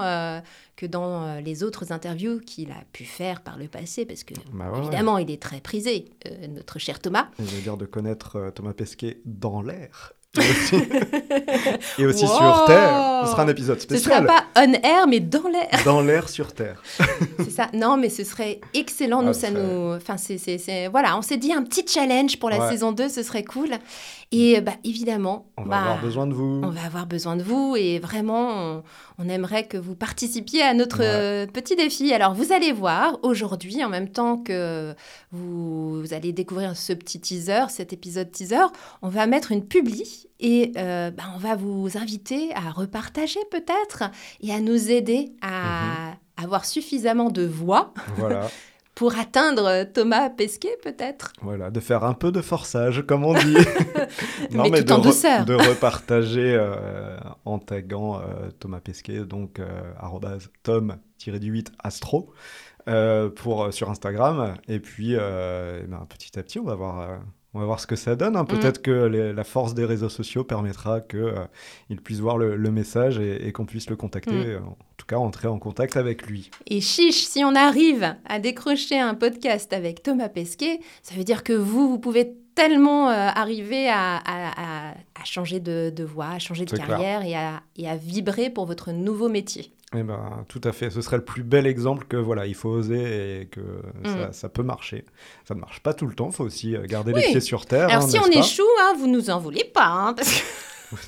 que 0.76 0.86
dans 0.86 1.22
euh, 1.24 1.40
les 1.40 1.62
autres 1.62 1.90
interviews 1.92 2.38
qu'il 2.40 2.70
a 2.70 2.84
pu 2.92 3.04
faire 3.04 3.40
par 3.42 3.56
le 3.58 3.66
passé, 3.66 4.04
parce 4.04 4.24
que 4.24 4.34
Bah 4.52 4.66
ouais, 4.66 4.72
ouais. 4.72 4.78
évidemment, 4.86 5.18
il 5.18 5.30
est 5.30 5.40
très 5.40 5.60
prisé, 5.60 6.04
euh, 6.26 6.46
notre 6.48 6.78
cher 6.78 7.00
Thomas. 7.00 7.28
Je 7.38 7.44
veux 7.44 7.62
dire 7.62 7.76
de 7.78 7.86
connaître 7.86 8.36
euh, 8.36 8.50
Thomas 8.50 8.74
Pesquet 8.74 9.20
dans 9.24 9.62
l'air. 9.62 10.12
Et 10.42 10.50
aussi, 10.50 10.76
et 11.98 12.06
aussi 12.06 12.24
Wow. 12.24 12.36
sur 12.36 12.64
Terre. 12.66 13.22
Ce 13.24 13.30
sera 13.32 13.42
un 13.42 13.48
épisode 13.48 13.80
Ce 13.80 13.92
ne 13.92 13.98
sera 13.98 14.16
spécial. 14.18 14.26
pas 14.26 14.44
on 14.56 14.72
air, 14.72 15.06
mais 15.08 15.20
dans 15.20 15.48
l'air. 15.48 15.68
Dans 15.84 16.00
l'air 16.00 16.28
sur 16.28 16.52
Terre. 16.52 16.82
C'est 17.38 17.50
ça. 17.50 17.68
Non, 17.72 17.96
mais 17.96 18.08
ce 18.10 18.24
serait 18.24 18.60
excellent. 18.74 19.22
Nous, 19.22 19.30
Ah, 19.30 19.34
ça 19.34 19.48
ce 19.48 19.52
serait- 19.54 19.62
nous. 19.62 19.94
Enfin, 19.94 20.16
c'est, 20.16 20.38
c'est, 20.38 20.58
c'est- 20.58 20.88
Voilà, 20.88 21.16
on 21.16 21.22
s'est 21.22 21.36
dit 21.36 21.52
un 21.52 21.62
petit 21.62 21.84
challenge 21.86 22.38
pour 22.38 22.50
la 22.50 22.58
Ouais. 22.60 22.68
saison 22.70 22.92
2, 22.92 23.08
ce 23.08 23.22
serait 23.22 23.44
cool. 23.44 23.68
Et 24.32 24.60
bah, 24.60 24.72
évidemment, 24.82 25.46
On 25.56 25.62
va 25.62 25.68
bah, 25.68 25.78
avoir 25.82 26.00
besoin 26.00 26.26
de 26.26 26.34
vous. 26.34 26.60
on 26.64 26.70
va 26.70 26.84
avoir 26.84 27.06
besoin 27.06 27.36
de 27.36 27.42
vous 27.44 27.76
et 27.76 28.00
vraiment, 28.00 28.50
on, 28.50 28.82
on 29.18 29.28
aimerait 29.28 29.66
que 29.66 29.76
vous 29.76 29.94
participiez 29.94 30.62
à 30.62 30.74
notre 30.74 30.98
Ouais. 30.98 31.04
euh, 31.06 31.46
petit 31.46 31.76
défi. 31.76 32.12
Alors, 32.12 32.34
vous 32.34 32.52
allez 32.52 32.72
voir 32.72 33.18
aujourd'hui, 33.22 33.84
en 33.84 33.88
même 33.88 34.08
temps 34.08 34.36
que 34.38 34.94
vous, 35.32 36.00
vous 36.00 36.12
allez 36.14 36.32
découvrir 36.32 36.76
ce 36.76 36.92
petit 36.92 37.20
teaser, 37.20 37.66
cet 37.68 37.92
épisode 37.92 38.30
teaser, 38.32 38.66
on 39.02 39.08
va 39.08 39.26
mettre 39.26 39.52
une 39.52 39.64
publi 39.64 40.25
et 40.40 40.72
euh, 40.76 41.10
bah, 41.10 41.24
on 41.34 41.38
va 41.38 41.56
vous 41.56 41.96
inviter 41.96 42.54
à 42.54 42.70
repartager 42.70 43.40
peut-être 43.50 44.04
et 44.40 44.52
à 44.52 44.60
nous 44.60 44.90
aider 44.90 45.32
à 45.42 46.10
Mhm. 46.10 46.44
avoir 46.44 46.64
suffisamment 46.64 47.30
de 47.30 47.44
voix 47.46 47.92
Voilà, 48.16 48.48
pour 48.94 49.18
atteindre 49.18 49.84
Thomas 49.84 50.30
Pesquet 50.30 50.76
peut-être. 50.82 51.32
voilà, 51.42 51.70
de 51.70 51.80
faire 51.80 52.04
un 52.04 52.14
peu 52.14 52.32
de 52.32 52.40
forçage, 52.42 53.02
comme 53.06 53.24
on 53.24 53.34
dit. 53.34 53.56
Mais 54.50 54.80
tout 54.80 54.84
de, 54.84 54.92
en 54.92 54.98
douceur. 54.98 55.44
de 55.44 55.54
repartager 55.54 56.54
euh, 56.58 57.16
en 57.44 57.58
taguant 57.58 58.20
euh, 58.20 58.50
Thomas 58.58 58.80
Pesquet, 58.80 59.20
donc 59.24 59.58
euh, 59.60 59.66
arrobase 59.98 60.50
tom-8 60.62 61.68
astro. 61.82 62.30
euh, 62.88 63.28
pour, 63.30 63.64
euh, 63.64 63.70
sur 63.72 63.90
Instagram. 63.90 64.54
Et 64.68 64.78
puis, 64.78 65.16
euh, 65.16 65.82
ben, 65.88 66.06
petit 66.08 66.38
à 66.38 66.42
petit, 66.44 66.58
on 66.60 66.64
va 66.64 66.74
voir, 66.76 67.00
euh, 67.00 67.16
on 67.56 67.60
va 67.60 67.64
voir 67.64 67.80
ce 67.80 67.86
que 67.86 67.96
ça 67.96 68.14
donne. 68.16 68.36
hein. 68.36 68.42
Mm. 68.42 68.46
Peut-être 68.48 68.82
que 68.82 69.06
les- 69.06 69.32
la 69.32 69.44
force 69.44 69.74
des 69.74 69.84
réseaux 69.84 70.08
sociaux 70.10 70.44
permettra 70.44 71.00
qu'il 71.00 72.00
puisse 72.04 72.20
voir 72.20 72.36
le, 72.38 72.54
le 72.56 72.70
message 72.70 73.18
et, 73.18 73.46
et 73.48 73.52
qu'on 73.52 73.64
puisse 73.66 73.88
le 73.90 73.96
contacter. 73.96 74.30
Mm. 74.32 74.46
euh, 74.48 74.58
En 74.60 74.76
tout 74.96 75.06
cas, 75.06 75.16
entrer 75.16 75.48
en 75.48 75.58
contact 75.58 75.96
avec 75.96 76.26
lui. 76.26 76.50
Et 76.66 76.80
chiche, 76.80 77.24
si 77.24 77.44
on 77.44 77.54
arrive 77.54 78.14
à 78.26 78.38
décrocher 78.38 78.98
un 78.98 79.14
podcast 79.14 79.72
avec 79.72 80.02
Thomas 80.02 80.28
Pesquet, 80.28 80.80
ça 81.02 81.14
veut 81.14 81.24
dire 81.24 81.42
que 81.44 81.52
vous, 81.52 81.88
vous 81.88 81.98
pouvez 81.98 82.34
tellement 82.56 83.08
euh, 83.10 83.12
arriver 83.12 83.88
à, 83.88 84.16
à- 84.16 84.48
à- 84.48 84.90
à 84.90 85.24
changer 85.24 85.60
de, 85.60 85.92
de 85.94 86.02
voie, 86.02 86.26
à 86.30 86.38
changer 86.40 86.64
de 86.64 86.76
carrière 86.76 87.22
et 87.24 87.36
à, 87.36 87.62
et 87.76 87.88
à 87.88 87.94
vibrer 87.96 88.50
pour 88.50 88.66
votre 88.66 88.90
nouveau 88.90 89.28
métier. 89.28 89.70
Eh 89.94 90.02
ben, 90.02 90.44
tout 90.48 90.60
à 90.64 90.72
fait. 90.72 90.90
Ce 90.90 91.00
serait 91.00 91.18
le 91.18 91.24
plus 91.24 91.44
bel 91.44 91.64
exemple 91.66 92.06
que 92.08 92.16
voilà, 92.16 92.46
il 92.46 92.56
faut 92.56 92.70
oser 92.70 93.42
et 93.42 93.46
que 93.46 93.60
ça, 94.04 94.10
Mm. 94.10 94.32
ça 94.32 94.48
peut 94.48 94.64
marcher. 94.64 95.04
Ça 95.46 95.54
ne 95.54 95.60
marche 95.60 95.78
pas 95.80 95.94
tout 95.94 96.06
le 96.08 96.14
temps. 96.14 96.28
Il 96.30 96.34
faut 96.34 96.42
aussi 96.44 96.74
euh, 96.74 96.84
garder 96.86 97.12
Oui. 97.12 97.20
les 97.24 97.30
pieds 97.30 97.40
sur 97.40 97.66
terre. 97.66 97.88
Alors 97.88 98.02
hein, 98.02 98.08
si 98.08 98.18
on 98.18 98.26
échoue, 98.26 98.62
hein, 98.82 98.94
vous 98.98 99.06
nous 99.06 99.30
en 99.30 99.38
voulez 99.38 99.62
pas, 99.64 99.86
hein, 99.86 100.14
parce 100.14 100.28
que 100.28 100.34
Ça- 100.34 100.44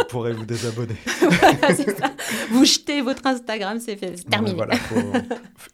Vous 0.00 0.06
pourrez 0.08 0.32
vous 0.32 0.44
désabonner. 0.44 0.96
voilà, 1.20 1.74
c'est 1.74 1.96
ça. 1.96 2.10
vous 2.50 2.64
jetez 2.64 3.00
votre 3.00 3.24
Instagram, 3.26 3.78
c'est 3.78 3.96
terminé. 4.28 4.54
voilà, 4.54 4.74
faut- 4.76 4.96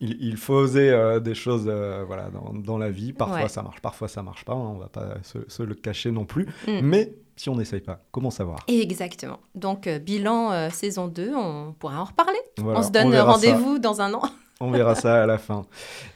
il, 0.01 0.17
il 0.21 0.37
faut 0.37 0.55
oser 0.55 0.91
euh, 0.91 1.21
des 1.21 1.35
choses 1.35 1.65
euh, 1.69 2.05
voilà, 2.07 2.29
dans, 2.29 2.53
dans 2.53 2.77
la 2.77 2.91
vie. 2.91 3.13
Parfois 3.15 3.43
Ouais. 3.45 3.49
ça 3.49 3.63
marche, 3.63 3.81
parfois 3.81 4.09
ça 4.09 4.23
marche 4.23 4.45
pas. 4.45 4.53
hein, 4.53 4.73
on 4.75 4.79
va 4.79 4.89
pas 4.89 5.15
se, 5.23 5.39
se 5.49 5.63
le 5.63 5.75
cacher 5.75 6.11
non 6.11 6.25
plus. 6.27 6.45
Mm. 6.67 6.81
Mais 6.83 7.15
si 7.37 7.49
on 7.49 7.57
n'essaye 7.57 7.81
pas, 7.81 8.01
comment 8.11 8.31
savoir? 8.31 8.59
Exactement. 8.69 9.39
Donc, 9.55 9.87
euh, 9.87 9.99
bilan 9.99 10.69
saison 10.71 11.07
2, 11.09 11.33
on 11.35 11.73
pourra 11.79 12.01
en 12.03 12.05
reparler. 12.05 12.39
Voilà, 12.59 12.81
on 12.81 12.83
se 12.83 12.91
donne 12.91 13.17
rendez-vous 13.17 13.79
dans 13.79 14.01
un 14.03 14.13
an. 14.13 14.23
On 14.61 14.71
verra 14.71 14.95
ça 14.95 15.23
à 15.23 15.27
la 15.27 15.39
fin. 15.39 15.65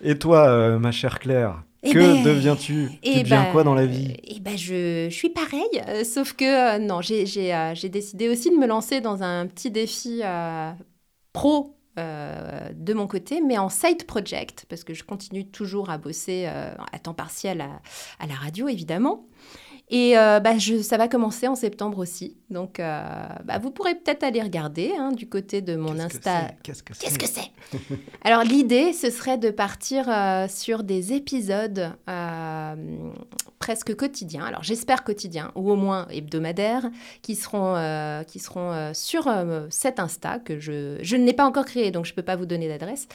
Et 0.03 0.19
toi, 0.19 0.79
ma 0.79 0.93
chère 0.93 1.19
Claire, 1.21 1.63
Eh 1.83 1.93
que 1.93 1.99
ben, 1.99 2.23
deviens-tu 2.23 2.91
Tu 2.91 2.99
eh 3.03 3.23
deviens 3.23 3.45
ben, 3.45 3.53
quoi 3.53 3.65
dans 3.65 3.75
la 3.75 3.87
vie 3.87 4.15
Eh 4.25 4.41
ben, 4.41 4.57
je, 4.57 5.09
je 5.09 5.15
suis 5.15 5.31
pareil, 5.31 5.69
euh, 5.89 6.05
sauf 6.05 6.35
que 6.35 6.77
euh, 6.77 6.79
non, 6.79 7.01
j'ai 7.01 7.25
j'ai, 7.25 7.55
euh, 7.55 7.75
j'ai 7.75 7.89
décidé 7.89 8.29
aussi 8.29 8.51
de 8.51 8.57
me 8.57 8.67
lancer 8.67 9.01
dans 9.01 9.23
un 9.23 9.47
petit 9.47 9.71
défi 9.71 10.21
pro 11.33 11.77
de 11.97 12.95
mon 12.95 13.07
côté, 13.07 13.43
mais 13.43 13.59
en 13.59 13.69
side 13.69 14.07
project, 14.07 14.65
parce 14.71 14.85
que 14.85 14.95
je 14.95 15.05
continue 15.05 15.47
toujours 15.47 15.91
à 15.91 15.99
bosser 15.99 16.47
à 16.47 16.99
temps 16.99 17.13
partiel 17.13 17.61
à, 17.61 17.83
à 18.19 18.27
la 18.27 18.35
radio, 18.35 18.69
évidemment. 18.69 19.27
Et 19.93 20.17
euh, 20.17 20.39
bah, 20.39 20.57
je, 20.57 20.83
ça 20.83 20.97
va 20.97 21.09
commencer 21.09 21.49
en 21.49 21.57
septembre 21.57 21.99
aussi. 21.99 22.37
Donc, 22.49 22.79
euh, 22.79 23.03
bah, 23.45 23.59
vous 23.59 23.73
pourrez 23.73 23.97
peut-être 23.97 24.23
aller 24.23 24.41
regarder 24.41 24.93
hein, 24.97 25.11
du 25.11 25.29
côté 25.29 25.63
de 25.63 25.75
mon 25.75 25.95
Qu'est-ce 25.95 26.07
que 26.07 26.17
Insta. 26.17 26.41
c'est? 26.47 26.57
Qu'est-ce 26.63 27.19
que 27.19 27.27
c'est? 27.27 27.51
Alors 28.23 28.45
l'idée, 28.45 28.93
ce 28.93 29.11
serait 29.11 29.37
de 29.37 29.51
partir 29.51 30.09
euh, 30.09 30.47
sur 30.49 30.85
des 30.85 31.13
épisodes 31.13 31.93
presque 33.59 33.95
quotidiens. 33.97 34.45
Alors 34.45 34.63
j'espère 34.63 35.03
quotidiens 35.03 35.51
ou 35.57 35.71
au 35.71 35.77
moins 35.77 36.07
hebdomadaires, 36.09 36.89
qui 37.23 37.35
seront, 37.35 37.75
qui 38.27 38.39
seront 38.39 38.93
sur 38.95 39.29
cet 39.71 40.01
Insta 40.01 40.39
que 40.39 40.59
je, 40.59 40.99
je 41.03 41.17
ne 41.17 41.25
l'ai 41.25 41.33
pas 41.33 41.45
encore 41.45 41.65
créé, 41.65 41.91
donc 41.91 42.05
je 42.05 42.13
ne 42.13 42.17
peux 42.17 42.23
pas 42.23 42.37
vous 42.37 42.47
donner 42.47 42.69
d'adresse. 42.69 43.09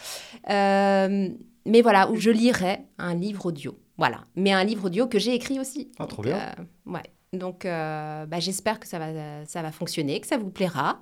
Mais 0.47 1.81
voilà, 1.81 2.11
où 2.11 2.15
je 2.15 2.29
lirai 2.29 2.81
un 2.97 3.15
livre 3.15 3.47
audio. 3.47 3.75
Voilà, 3.97 4.21
mais 4.35 4.51
un 4.51 4.63
livre 4.63 4.85
audio 4.85 5.07
que 5.07 5.19
j'ai 5.19 5.33
écrit 5.33 5.59
aussi. 5.59 5.91
Ah, 5.99 6.05
trop 6.05 6.21
Donc, 6.23 6.31
bien. 6.33 6.37
euh, 6.59 6.91
ouais. 6.91 7.03
Donc, 7.33 7.65
euh, 7.65 8.25
bah, 8.25 8.39
j'espère 8.39 8.79
que 8.79 8.87
ça 8.87 8.97
va, 8.99 9.07
ça 9.45 9.61
va 9.61 9.71
fonctionner, 9.71 10.19
que 10.21 10.27
ça 10.27 10.37
vous 10.37 10.49
plaira. 10.49 10.99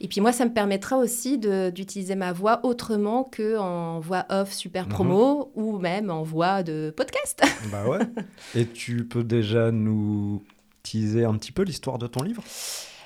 Et 0.00 0.08
puis 0.08 0.20
moi, 0.20 0.32
ça 0.32 0.44
me 0.44 0.52
permettra 0.52 0.96
aussi 0.98 1.38
d'utiliser 1.38 2.14
ma 2.14 2.32
voix 2.32 2.60
autrement 2.64 3.24
que 3.24 3.56
en 3.58 4.00
voix 4.00 4.26
off 4.30 4.52
super 4.52 4.84
Mhm. 4.86 4.92
promo 4.92 5.52
ou 5.54 5.78
même 5.78 6.10
en 6.10 6.22
voix 6.22 6.62
de 6.62 6.92
podcast. 6.96 7.42
Bah 7.72 7.86
ouais. 7.88 8.00
Et 8.54 8.66
tu 8.66 9.04
peux 9.06 9.24
déjà 9.24 9.70
nous 9.70 10.42
teaser 10.82 11.24
un 11.24 11.34
petit 11.36 11.52
peu 11.52 11.62
l'histoire 11.62 11.98
de 11.98 12.06
ton 12.06 12.22
livre? 12.22 12.42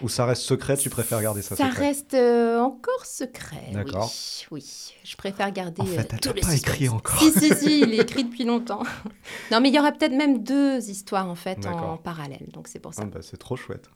Ou 0.02 0.08
ça 0.08 0.26
reste 0.26 0.42
secret, 0.42 0.76
tu 0.76 0.90
préfères 0.90 1.22
garder 1.22 1.42
ça, 1.42 1.56
Ça 1.56 1.68
secret 1.68 1.86
reste 1.88 2.14
euh, 2.14 2.58
encore 2.60 3.04
secret. 3.06 3.70
D'accord. 3.72 4.12
Oui, 4.50 4.58
oui. 4.62 4.94
Je 5.04 5.16
préfère 5.16 5.50
garder. 5.52 5.80
En 5.82 5.86
fait, 5.86 6.12
euh, 6.12 6.16
elle 6.24 6.34
le 6.34 6.40
pas 6.40 6.50
suspense. 6.50 6.54
écrit 6.60 6.88
encore. 6.88 7.18
Si, 7.20 7.30
si, 7.32 7.54
si, 7.54 7.80
il 7.80 7.94
est 7.94 8.02
écrit 8.02 8.24
depuis 8.24 8.44
longtemps. 8.44 8.82
non, 9.52 9.60
mais 9.60 9.68
il 9.70 9.74
y 9.74 9.78
aura 9.78 9.92
peut-être 9.92 10.12
même 10.14 10.42
deux 10.42 10.90
histoires 10.90 11.28
en 11.30 11.34
fait 11.34 11.66
en 11.66 11.96
parallèle. 11.96 12.46
Donc 12.52 12.68
c'est 12.68 12.78
pour 12.80 12.92
ça. 12.94 13.02
Ah 13.04 13.08
bah, 13.12 13.20
c'est 13.22 13.38
trop 13.38 13.56
chouette. 13.56 13.88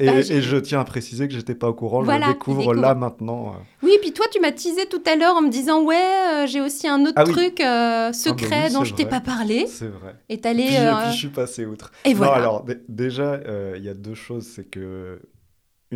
Et, 0.00 0.06
Bah, 0.06 0.18
et 0.20 0.40
je 0.40 0.56
tiens 0.56 0.80
à 0.80 0.84
préciser 0.84 1.28
que 1.28 1.34
j'étais 1.34 1.54
pas 1.54 1.68
au 1.68 1.74
courant, 1.74 2.02
Voilà, 2.02 2.24
je 2.24 2.30
le 2.30 2.34
découvre 2.34 2.74
là 2.74 2.94
maintenant. 2.94 3.50
euh. 3.52 3.58
Oui, 3.82 3.92
puis 4.00 4.12
toi, 4.14 4.24
tu 4.32 4.40
m'as 4.40 4.50
teasé 4.50 4.86
tout 4.86 5.02
à 5.06 5.16
l'heure 5.16 5.36
en 5.36 5.42
me 5.42 5.50
disant 5.50 5.82
Ouais, 5.84 5.96
euh, 6.32 6.46
j'ai 6.46 6.62
aussi 6.62 6.88
un 6.88 7.02
autre 7.02 7.12
Ah 7.14 7.24
truc 7.24 7.60
euh, 7.60 8.10
secret 8.14 8.68
oui, 8.68 8.72
dont 8.72 8.80
c'est 8.84 8.86
je 8.90 8.94
t'ai 8.94 9.04
pas 9.04 9.20
parlé. 9.20 9.66
C'est 9.66 9.86
vrai. 9.88 10.16
Et 10.30 10.34
Et 10.34 10.38
puis, 10.38 10.50
et 10.62 10.78
euh, 10.78 10.94
puis 11.02 11.12
je 11.12 11.16
suis 11.18 11.28
passé 11.28 11.66
outre. 11.66 11.92
Et 12.06 12.12
non, 12.14 12.16
voilà. 12.20 12.32
alors 12.36 12.64
dé- 12.64 12.78
déjà, 12.88 13.34
euh, 13.34 13.74
il 13.76 13.84
y 13.84 13.90
a 13.90 13.94
deux 13.94 14.14
choses. 14.14 14.46
C'est 14.46 14.64
que 14.64 15.20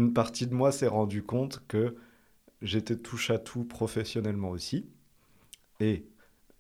une 0.01 0.13
partie 0.15 0.47
de 0.49 0.55
moi 0.55 0.73
s'est 0.73 0.89
rendu 0.89 1.23
compte 1.25 1.63
que 1.69 1.97
j'étais 2.63 2.97
touche 2.97 3.31
à 3.31 3.39
tout 3.39 3.65
professionnellement 3.65 4.51
aussi. 4.51 4.89
Et 5.81 6.07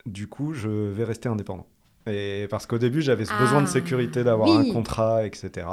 du 0.06 0.28
coup, 0.28 0.54
je 0.54 0.68
vais 0.68 1.04
rester 1.04 1.28
indépendant. 1.28 1.66
Et 2.06 2.48
parce 2.50 2.66
qu'au 2.66 2.78
début, 2.78 3.02
j'avais 3.02 3.26
ce 3.26 3.34
besoin 3.34 3.62
de 3.62 3.66
Ah, 3.66 3.68
sécurité, 3.68 4.24
d'avoir 4.24 4.50
oui. 4.50 4.70
un 4.70 4.72
contrat, 4.72 5.26
etc. 5.26 5.66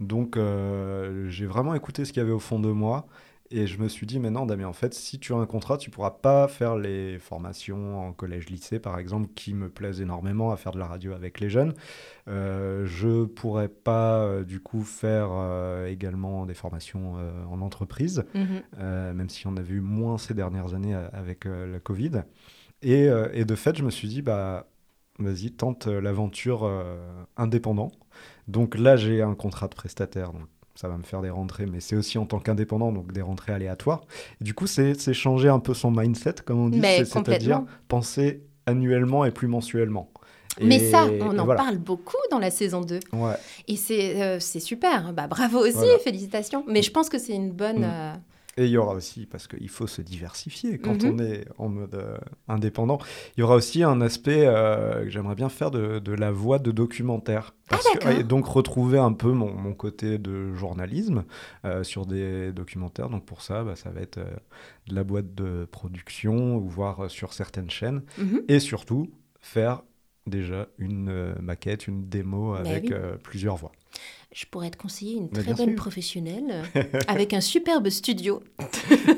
Donc, 0.00 0.36
euh, 0.36 1.28
j'ai 1.28 1.46
vraiment 1.46 1.74
écouté 1.74 2.04
ce 2.04 2.12
qu'il 2.12 2.20
y 2.20 2.24
avait 2.24 2.32
au 2.32 2.38
fond 2.40 2.60
de 2.60 2.70
moi. 2.70 3.06
Et 3.52 3.66
je 3.66 3.78
me 3.78 3.88
suis 3.88 4.06
dit, 4.06 4.20
mais 4.20 4.30
non, 4.30 4.46
Damien, 4.46 4.68
en 4.68 4.72
fait, 4.72 4.94
si 4.94 5.18
tu 5.18 5.34
as 5.34 5.36
un 5.36 5.46
contrat, 5.46 5.76
tu 5.76 5.90
pourras 5.90 6.12
pas 6.12 6.46
faire 6.46 6.76
les 6.76 7.18
formations 7.18 7.98
en 7.98 8.12
collège-lycée, 8.12 8.78
par 8.78 8.96
exemple, 8.96 9.28
qui 9.34 9.54
me 9.54 9.68
plaisent 9.68 10.00
énormément 10.00 10.52
à 10.52 10.56
faire 10.56 10.70
de 10.70 10.78
la 10.78 10.86
radio 10.86 11.14
avec 11.14 11.40
les 11.40 11.50
jeunes. 11.50 11.74
Euh, 12.28 12.86
je 12.86 13.24
pourrais 13.24 13.68
pas, 13.68 14.20
euh, 14.20 14.44
du 14.44 14.60
coup, 14.60 14.84
faire 14.84 15.30
euh, 15.32 15.88
également 15.88 16.46
des 16.46 16.54
formations 16.54 17.14
euh, 17.18 17.44
en 17.50 17.60
entreprise, 17.60 18.24
mhm. 18.34 19.14
même 19.14 19.28
si 19.28 19.48
on 19.48 19.56
a 19.56 19.62
vu 19.62 19.80
moins 19.80 20.16
ces 20.16 20.34
dernières 20.34 20.74
années 20.74 20.94
avec 20.94 21.44
la 21.44 21.80
Covid. 21.80 22.22
Et, 22.82 23.08
et 23.32 23.44
de 23.44 23.54
fait, 23.56 23.76
je 23.76 23.82
me 23.82 23.90
suis 23.90 24.06
dit, 24.06 24.22
bah, 24.22 24.68
vas-y, 25.18 25.50
tente 25.50 25.88
l'aventure 25.88 26.70
indépendant. 27.36 27.90
Donc 28.46 28.78
là, 28.78 28.96
j'ai 28.96 29.22
un 29.22 29.34
contrat 29.34 29.66
de 29.66 29.74
prestataire, 29.74 30.32
donc 30.32 30.46
ça 30.80 30.88
va 30.88 30.96
me 30.96 31.02
faire 31.02 31.20
des 31.20 31.28
rentrées, 31.28 31.66
mais 31.66 31.80
c'est 31.80 31.94
aussi 31.94 32.16
en 32.16 32.24
tant 32.24 32.38
qu'indépendant, 32.38 32.90
donc 32.90 33.12
des 33.12 33.20
rentrées 33.20 33.52
aléatoires. 33.52 34.00
Et 34.40 34.44
du 34.44 34.54
coup, 34.54 34.66
c'est 34.66 34.94
changer 35.12 35.50
un 35.50 35.58
peu 35.58 35.74
son 35.74 35.90
mindset, 35.90 36.36
comme 36.46 36.58
on 36.58 36.68
dit, 36.70 36.80
c'est-à-dire 36.80 37.64
penser 37.86 38.44
annuellement 38.64 39.26
et 39.26 39.30
plus 39.30 39.46
mensuellement. 39.46 40.10
Mais 40.58 40.78
ça, 40.90 41.06
on 41.20 41.38
en 41.38 41.44
voilà. 41.44 41.62
parle 41.62 41.76
beaucoup 41.76 42.16
dans 42.30 42.38
la 42.38 42.50
saison 42.50 42.80
2. 42.80 42.98
Ouais. 43.12 43.34
Et 43.68 43.76
c'est 43.76 44.22
euh, 44.22 44.40
super. 44.40 45.12
Bah, 45.12 45.26
bravo 45.26 45.58
aussi, 45.58 45.72
Voilà. 45.72 45.98
félicitations. 45.98 46.64
Mais 46.66 46.80
je 46.80 46.90
pense 46.90 47.10
que 47.10 47.18
c'est 47.18 47.34
une 47.34 47.52
bonne. 47.52 47.80
Mm. 47.80 47.84
euh, 47.84 48.12
Et 48.60 48.66
il 48.66 48.72
y 48.72 48.76
aura 48.76 48.92
aussi, 48.94 49.24
parce 49.24 49.48
qu'il 49.48 49.70
faut 49.70 49.86
se 49.86 50.02
diversifier 50.02 50.76
quand 50.78 51.02
Mhm. 51.02 51.10
on 51.14 51.18
est 51.18 51.46
en 51.56 51.70
mode 51.70 51.94
euh, 51.94 52.18
indépendant, 52.46 52.98
il 53.36 53.40
y 53.40 53.42
aura 53.42 53.54
aussi 53.54 53.82
un 53.82 54.02
aspect 54.02 54.44
euh, 54.46 55.04
que 55.04 55.08
j'aimerais 55.08 55.34
bien 55.34 55.48
faire 55.48 55.70
de, 55.70 55.98
de 55.98 56.12
la 56.12 56.30
voix 56.30 56.58
de 56.58 56.70
documentaire. 56.70 57.54
Parce 57.70 57.86
Ah, 58.04 58.12
et 58.12 58.22
donc 58.22 58.44
retrouver 58.44 58.98
un 58.98 59.14
peu 59.14 59.32
mon, 59.32 59.50
mon 59.54 59.72
côté 59.72 60.18
de 60.18 60.54
journalisme 60.54 61.24
euh, 61.64 61.82
sur 61.84 62.04
des 62.04 62.52
documentaires. 62.52 63.08
Donc 63.08 63.24
pour 63.24 63.40
ça, 63.40 63.64
bah, 63.64 63.76
ça 63.76 63.88
va 63.90 64.02
être 64.02 64.18
de 64.18 64.94
la 64.94 65.04
boîte 65.04 65.34
de 65.34 65.64
production 65.70 66.56
ou 66.56 66.68
voir 66.68 67.10
sur 67.10 67.32
certaines 67.32 67.70
chaînes. 67.70 68.02
mhm. 68.18 68.42
Et 68.48 68.60
surtout, 68.60 69.10
faire 69.40 69.82
déjà 70.26 70.68
une 70.76 71.34
maquette, 71.40 71.86
une 71.88 72.08
démo 72.10 72.52
avec 72.54 72.90
oui. 72.90 72.94
plusieurs 73.22 73.56
voix. 73.56 73.72
Je 74.32 74.44
pourrais 74.48 74.70
te 74.70 74.76
conseiller 74.76 75.16
une 75.16 75.28
Mais 75.32 75.42
très 75.42 75.54
bonne 75.54 75.70
sûr. 75.70 75.74
professionnelle 75.76 76.62
avec 77.08 77.34
un 77.34 77.40
superbe 77.40 77.88
studio. 77.88 78.42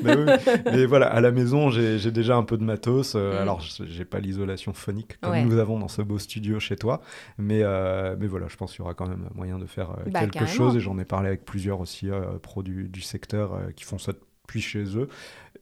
Mais, 0.03 0.15
oui, 0.15 0.25
mais 0.65 0.85
voilà, 0.87 1.05
à 1.05 1.21
la 1.21 1.31
maison, 1.31 1.69
j'ai 1.69 2.11
déjà 2.11 2.35
un 2.35 2.41
peu 2.43 2.57
de 2.57 2.63
matos. 2.63 3.13
euh, 3.15 3.33
Mm. 3.37 3.41
Alors, 3.43 3.61
j'ai 3.61 4.05
pas 4.05 4.19
l'isolation 4.19 4.73
phonique 4.73 5.19
comme 5.21 5.31
Ouais. 5.33 5.43
nous 5.45 5.57
avons 5.59 5.77
dans 5.77 5.87
ce 5.87 6.01
beau 6.01 6.17
studio 6.17 6.59
chez 6.59 6.77
toi. 6.77 7.01
Mais, 7.37 7.59
euh, 7.61 8.15
mais 8.19 8.25
voilà, 8.27 8.47
je 8.47 8.55
pense 8.57 8.71
qu'il 8.71 8.79
y 8.79 8.81
aura 8.81 8.95
quand 8.95 9.07
même 9.07 9.29
moyen 9.35 9.59
de 9.59 9.67
faire 9.67 9.91
euh, 9.91 10.09
Bah, 10.09 10.21
quelque 10.21 10.33
carrément. 10.33 10.51
chose. 10.51 10.75
Et 10.77 10.79
j'en 10.79 10.97
ai 10.97 11.05
parlé 11.05 11.27
avec 11.27 11.45
plusieurs 11.45 11.79
aussi 11.79 12.09
euh, 12.09 12.39
pros 12.41 12.63
du, 12.63 12.89
du 12.89 13.01
secteur 13.01 13.59
qui 13.75 13.83
font 13.83 13.99
ça 13.99 14.13
depuis 14.13 14.61
chez 14.61 14.83
eux. 14.97 15.07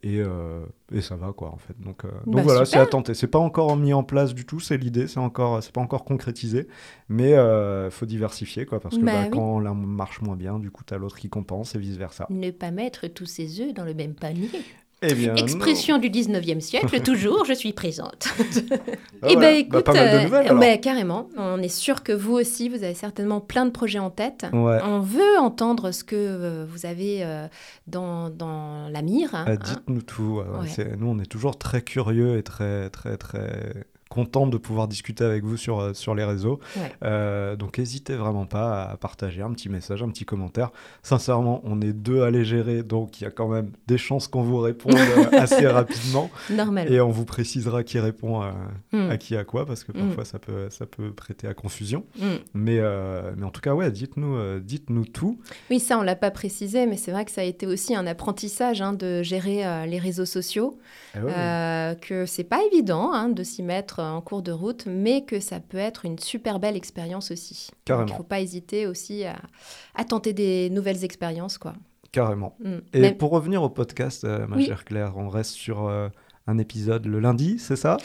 Et, 0.04 0.18
euh, 0.18 0.64
et 0.92 1.00
ça 1.00 1.14
va, 1.14 1.32
quoi, 1.32 1.50
en 1.50 1.58
fait. 1.58 1.78
Donc, 1.80 2.04
euh, 2.04 2.08
donc 2.26 2.34
Bah, 2.36 2.42
voilà, 2.42 2.64
c'est 2.64 2.78
à 2.78 2.86
tenter. 2.86 3.14
C'est 3.14 3.28
pas 3.28 3.38
encore 3.38 3.76
mis 3.76 3.92
en 3.92 4.02
place 4.02 4.34
du 4.34 4.44
tout, 4.44 4.58
c'est 4.58 4.76
l'idée. 4.76 5.06
C'est 5.06 5.20
encore, 5.20 5.62
c'est 5.62 5.72
pas 5.72 5.80
encore 5.80 6.04
concrétisé. 6.04 6.66
Mais 7.08 7.30
il 7.30 7.90
faut 7.90 8.06
diversifier, 8.06 8.66
quoi. 8.66 8.80
Parce 8.80 8.96
que 8.98 9.02
Bah 9.04 9.12
bah, 9.12 9.20
oui. 9.24 9.30
quand 9.30 9.60
l'un 9.60 9.74
marche 9.74 10.20
moins 10.20 10.36
bien, 10.36 10.58
du 10.58 10.70
coup, 10.70 10.82
t'as 10.84 10.98
l'autre 10.98 11.16
qui 11.18 11.28
compense 11.28 11.74
et 11.76 11.78
vice-versa. 11.78 12.26
Ne 12.30 12.50
pas 12.50 12.70
mettre 12.72 13.06
tous 13.06 13.26
ses 13.26 13.60
œufs 13.60 13.72
dans 13.74 13.84
le 13.84 13.94
même 13.94 14.14
panier. 14.14 14.50
Eh 15.02 15.14
bien, 15.14 15.30
non. 15.30 15.36
Expression 15.36 15.98
du 15.98 16.08
19e 16.10 16.60
siècle, 16.60 17.00
toujours, 17.04 17.44
je 17.44 17.52
suis 17.52 17.72
présente. 17.72 18.26
Ah, 18.28 18.36
Eh 19.28 19.34
voilà. 19.34 19.40
ben 19.40 19.56
écoute, 19.56 19.84
pas 19.84 19.92
mal 19.92 20.10
de 20.12 20.16
euh, 20.16 20.22
nouvelles, 20.24 20.46
alors. 20.48 20.58
ouais, 20.60 20.80
carrément. 20.80 21.28
On 21.36 21.60
est 21.60 21.68
sûr 21.68 22.02
que 22.02 22.12
vous 22.12 22.34
aussi, 22.34 22.68
vous 22.68 22.82
avez 22.84 22.94
certainement 22.94 23.40
plein 23.40 23.66
de 23.66 23.70
projets 23.70 23.98
en 23.98 24.10
tête. 24.10 24.46
Ouais. 24.52 24.78
On 24.84 25.00
veut 25.00 25.38
entendre 25.40 25.90
ce 25.90 26.04
que 26.04 26.16
euh, 26.16 26.66
vous 26.68 26.86
avez 26.86 27.24
euh, 27.24 27.46
dans, 27.86 28.30
dans 28.30 28.88
la 28.88 29.02
mire. 29.02 29.34
hein, 29.34 29.44
Ah, 29.46 29.50
hein. 29.52 29.56
Dites-nous 29.62 30.02
tout. 30.02 30.40
ouais, 30.40 30.94
Nous, 30.98 31.06
on 31.08 31.18
est 31.18 31.26
toujours 31.26 31.58
très 31.58 31.82
curieux 31.82 32.38
et 32.38 32.42
très, 32.42 32.88
très, 32.90 33.16
très 33.16 33.84
contents 34.12 34.46
de 34.46 34.58
pouvoir 34.58 34.88
discuter 34.88 35.24
avec 35.24 35.42
vous 35.42 35.56
sur, 35.56 35.80
euh, 35.80 35.94
sur 35.94 36.14
les 36.14 36.24
réseaux. 36.24 36.60
Ouais. 36.76 36.92
Euh, 37.02 37.56
donc, 37.56 37.78
n'hésitez 37.78 38.14
vraiment 38.14 38.44
pas 38.46 38.82
à 38.84 38.96
partager 38.98 39.40
un 39.42 39.50
petit 39.52 39.68
message, 39.70 40.02
un 40.02 40.08
petit 40.10 40.24
commentaire. 40.26 40.70
Sincèrement, 41.02 41.60
on 41.64 41.80
est 41.80 41.92
deux 41.94 42.22
à 42.22 42.30
les 42.30 42.44
gérer, 42.44 42.82
donc 42.82 43.20
il 43.20 43.24
y 43.24 43.26
a 43.26 43.30
quand 43.30 43.48
même 43.48 43.70
des 43.86 43.98
chances 43.98 44.28
qu'on 44.28 44.42
vous 44.42 44.58
réponde 44.58 44.94
euh, 44.94 45.24
assez 45.32 45.66
rapidement. 45.66 46.30
Normal. 46.50 46.92
Et 46.92 47.00
on 47.00 47.10
vous 47.10 47.24
précisera 47.24 47.82
qui 47.84 47.98
répond 47.98 48.40
à, 48.42 48.52
Hmm, 48.92 49.10
à 49.10 49.16
qui 49.16 49.36
à 49.36 49.44
quoi, 49.44 49.64
parce 49.64 49.84
que 49.84 49.92
Mm. 49.92 50.06
parfois 50.06 50.24
ça, 50.26 50.38
peut, 50.38 50.68
ça 50.68 50.84
peut 50.84 51.12
prêter 51.12 51.46
à 51.48 51.54
confusion. 51.54 52.04
hmm. 52.20 52.26
Mais, 52.54 52.78
euh, 52.78 53.32
mais 53.36 53.46
en 53.46 53.50
tout 53.50 53.62
cas, 53.62 53.74
ouais, 53.74 53.90
dites-nous 53.90 54.36
euh, 54.36 54.60
dites-nous 54.60 55.06
tout. 55.06 55.38
Oui, 55.70 55.80
ça, 55.80 55.98
on 55.98 56.02
l'a 56.02 56.16
pas 56.16 56.30
précisé, 56.30 56.86
mais 56.86 56.96
c'est 56.98 57.10
vrai 57.12 57.24
que 57.24 57.30
ça 57.30 57.40
a 57.40 57.44
été 57.44 57.66
aussi 57.66 57.94
un 57.94 58.06
apprentissage 58.06 58.82
hein, 58.82 58.92
de 58.92 59.22
gérer 59.22 59.86
les 59.86 59.98
réseaux 59.98 60.26
sociaux. 60.26 60.78
Eh 61.16 61.20
ouais, 61.20 61.96
que 62.00 62.26
c'est 62.26 62.44
pas 62.44 62.60
évident 62.70 63.12
hein, 63.12 63.28
de 63.30 63.42
s'y 63.42 63.62
mettre 63.62 64.00
en 64.10 64.20
cours 64.20 64.42
de 64.42 64.52
route, 64.52 64.84
mais 64.86 65.24
que 65.24 65.40
ça 65.40 65.60
peut 65.60 65.78
être 65.78 66.04
une 66.04 66.18
super 66.18 66.58
belle 66.58 66.76
expérience 66.76 67.30
aussi. 67.30 67.70
Carrément. 67.84 68.08
il 68.08 68.16
faut 68.16 68.22
pas 68.22 68.40
hésiter 68.40 68.86
aussi 68.86 69.24
à, 69.24 69.36
à 69.94 70.04
tenter 70.04 70.32
des 70.32 70.70
nouvelles 70.70 71.04
expériences, 71.04 71.58
quoi. 71.58 71.74
Carrément. 72.12 72.56
Mm. 72.62 72.76
Et 72.92 73.00
Même- 73.00 73.16
pour 73.16 73.30
revenir 73.30 73.62
au 73.62 73.70
podcast, 73.70 74.24
euh, 74.24 74.46
ma 74.46 74.56
Oui. 74.56 74.66
chère 74.66 74.84
Claire, 74.84 75.14
on 75.16 75.28
reste 75.28 75.52
sur 75.52 75.86
euh, 75.88 76.08
un 76.46 76.58
épisode 76.58 77.06
le 77.06 77.20
lundi, 77.20 77.58
c'est 77.58 77.76
ça? 77.76 77.96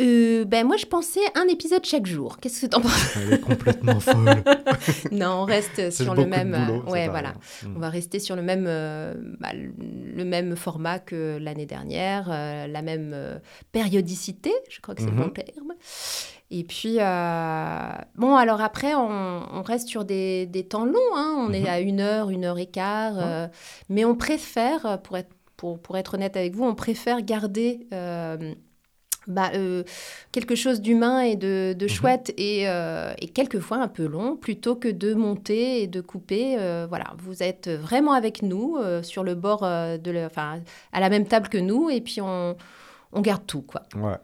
Euh, 0.00 0.44
ben 0.44 0.66
moi, 0.66 0.76
je 0.76 0.86
pensais 0.86 1.20
un 1.34 1.48
épisode 1.48 1.84
chaque 1.84 2.06
jour. 2.06 2.38
Qu'est-ce 2.38 2.62
que 2.62 2.66
t'en 2.66 2.80
penses? 2.80 3.16
Elle 3.16 3.34
est 3.34 3.40
complètement 3.40 3.98
folle. 4.00 4.44
Non, 5.12 5.40
on 5.42 5.44
reste 5.44 5.76
C'est 5.76 5.90
sur 5.90 6.14
le 6.14 6.26
même. 6.26 6.50
boulot, 6.52 6.84
euh, 6.86 6.90
ouais, 6.90 7.08
voilà. 7.08 7.30
Mm. 7.64 7.76
On 7.76 7.78
va 7.80 7.88
rester 7.90 8.18
sur 8.20 8.36
le 8.36 8.42
même, 8.42 8.66
euh, 8.68 9.14
bah, 9.40 9.48
le 9.54 10.24
même 10.24 10.54
format 10.56 10.98
que 10.98 11.38
l'année 11.40 11.66
dernière, 11.66 12.28
euh, 12.30 12.66
la 12.66 12.82
même 12.82 13.10
euh, 13.14 13.38
périodicité, 13.72 14.52
je 14.70 14.80
crois 14.80 14.94
que 14.94 15.00
c'est 15.02 15.08
le 15.08 15.14
Mhm. 15.16 15.22
bon 15.24 15.30
terme. 15.30 15.72
Et 16.50 16.64
puis, 16.64 16.96
euh, 17.00 17.88
bon, 18.14 18.36
alors 18.36 18.60
après, 18.60 18.94
on, 18.94 19.42
on 19.52 19.62
reste 19.62 19.88
sur 19.88 20.04
des, 20.04 20.46
des 20.46 20.64
temps 20.64 20.84
longs. 20.86 21.16
hein. 21.16 21.34
On 21.48 21.52
est 21.52 21.62
Mhm. 21.62 21.66
à 21.66 21.80
une 21.80 22.00
heure, 22.00 22.30
une 22.30 22.44
heure 22.44 22.58
et 22.58 22.66
quart. 22.66 23.14
euh, 23.18 23.46
mais 23.88 24.04
on 24.04 24.14
préfère, 24.14 25.00
pour 25.02 25.16
être, 25.18 25.30
pour, 25.56 25.78
pour 25.80 25.96
être 25.98 26.14
honnête 26.14 26.36
avec 26.36 26.54
vous, 26.54 26.64
on 26.64 26.74
préfère 26.74 27.20
garder 27.22 27.86
euh, 27.92 28.54
bah, 29.28 29.50
euh, 29.54 29.84
quelque 30.32 30.54
chose 30.56 30.80
d'humain 30.80 31.20
et 31.20 31.36
de, 31.36 31.74
de 31.78 31.84
Mhm. 31.84 31.88
chouette 31.88 32.34
et, 32.36 32.68
euh, 32.68 33.12
et 33.20 33.28
quelquefois 33.28 33.76
un 33.78 33.88
peu 33.88 34.06
long, 34.06 34.36
plutôt 34.36 34.74
que 34.74 34.88
de 34.88 35.14
monter 35.14 35.82
et 35.82 35.86
de 35.86 36.00
couper. 36.00 36.56
euh, 36.58 36.86
voilà, 36.88 37.12
vous 37.18 37.42
êtes 37.42 37.68
vraiment 37.68 38.12
avec 38.12 38.42
nous, 38.42 38.76
sur 39.02 39.22
le 39.22 39.34
bord, 39.34 39.60
de 39.62 40.26
enfin, 40.26 40.60
à 40.92 41.00
la 41.00 41.08
même 41.10 41.26
table 41.26 41.48
que 41.48 41.58
nous, 41.58 41.90
et 41.90 42.00
puis 42.00 42.20
on, 42.20 42.56
on 43.12 43.20
garde 43.20 43.46
tout, 43.46 43.62
quoi. 43.62 43.82
Ouais. 43.94 44.16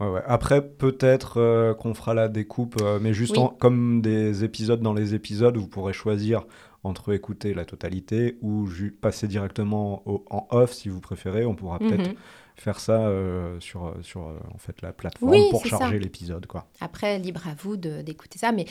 Ouais, 0.00 0.08
ouais. 0.08 0.22
Après, 0.26 0.62
peut-être 0.66 1.74
qu'on 1.78 1.92
fera 1.92 2.14
la 2.14 2.28
découpe, 2.28 2.76
mais 3.02 3.12
juste 3.12 3.36
Oui. 3.36 3.42
en- 3.42 3.48
comme 3.48 4.00
des 4.00 4.44
épisodes 4.44 4.80
dans 4.80 4.94
les 4.94 5.14
épisodes, 5.14 5.56
vous 5.58 5.68
pourrez 5.68 5.92
choisir 5.92 6.46
entre 6.82 7.12
écouter 7.12 7.52
la 7.54 7.64
totalité 7.64 8.38
ou 8.40 8.66
passer 9.00 9.28
directement 9.28 10.02
au- 10.08 10.24
en 10.30 10.46
off 10.50 10.72
si 10.72 10.88
vous 10.88 11.00
préférez. 11.00 11.44
On 11.44 11.54
pourra 11.54 11.78
peut-être 11.78 12.08
Mhm. 12.08 12.14
faire 12.56 12.80
ça 12.80 13.06
euh, 13.06 13.58
sur, 13.60 13.86
euh, 13.86 13.94
sur 14.02 14.26
euh, 14.28 14.38
en 14.54 14.58
fait, 14.58 14.80
la 14.82 14.92
plateforme 14.92 15.30
Oui, 15.32 15.44
pour 15.50 15.64
charger 15.66 15.98
l'épisode. 15.98 16.46
quoi. 16.46 16.66
Après, 16.80 17.18
libre 17.18 17.42
à 17.48 17.54
vous 17.62 17.76
d'écouter 17.76 18.38
ça. 18.38 18.52
Mais 18.52 18.64